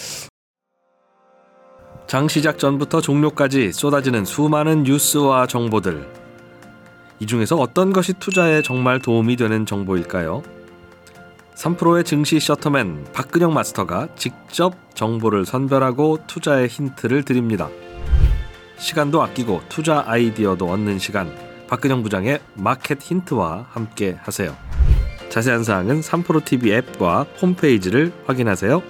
장 2.07 2.29
시작 2.29 2.59
전부터 2.59 3.01
종료까지 3.01 3.73
쏟아지는 3.73 4.25
수많은 4.25 4.83
뉴스와 4.83 5.47
정보들. 5.47 6.07
이 7.21 7.27
중에서 7.27 7.57
어떤 7.57 7.93
것이 7.93 8.13
투자에 8.15 8.61
정말 8.63 9.01
도움이 9.01 9.37
되는 9.37 9.65
정보일까요? 9.65 10.43
3프로의 11.55 12.05
증시 12.05 12.41
셔터맨 12.41 13.07
박근영 13.13 13.55
마스터가 13.55 14.09
직접 14.17 14.75
정보를 14.95 15.47
선별하고 15.47 16.19
투자의 16.27 16.69
힌트를 16.69 17.23
드립니다. 17.23 17.71
시간도 18.77 19.23
아끼고 19.23 19.63
투자 19.69 20.03
아이디어도 20.07 20.67
얻는 20.67 20.99
시간. 20.99 21.52
박근영 21.73 22.03
부장의 22.03 22.41
마켓 22.53 23.01
힌트와 23.01 23.65
함께 23.71 24.19
하세요. 24.21 24.55
자세한 25.31 25.65
사항은 25.65 26.03
3프로 26.03 26.45
TV 26.45 26.71
앱과 26.71 27.25
홈페이지를 27.41 28.13
확인하세요. 28.27 28.83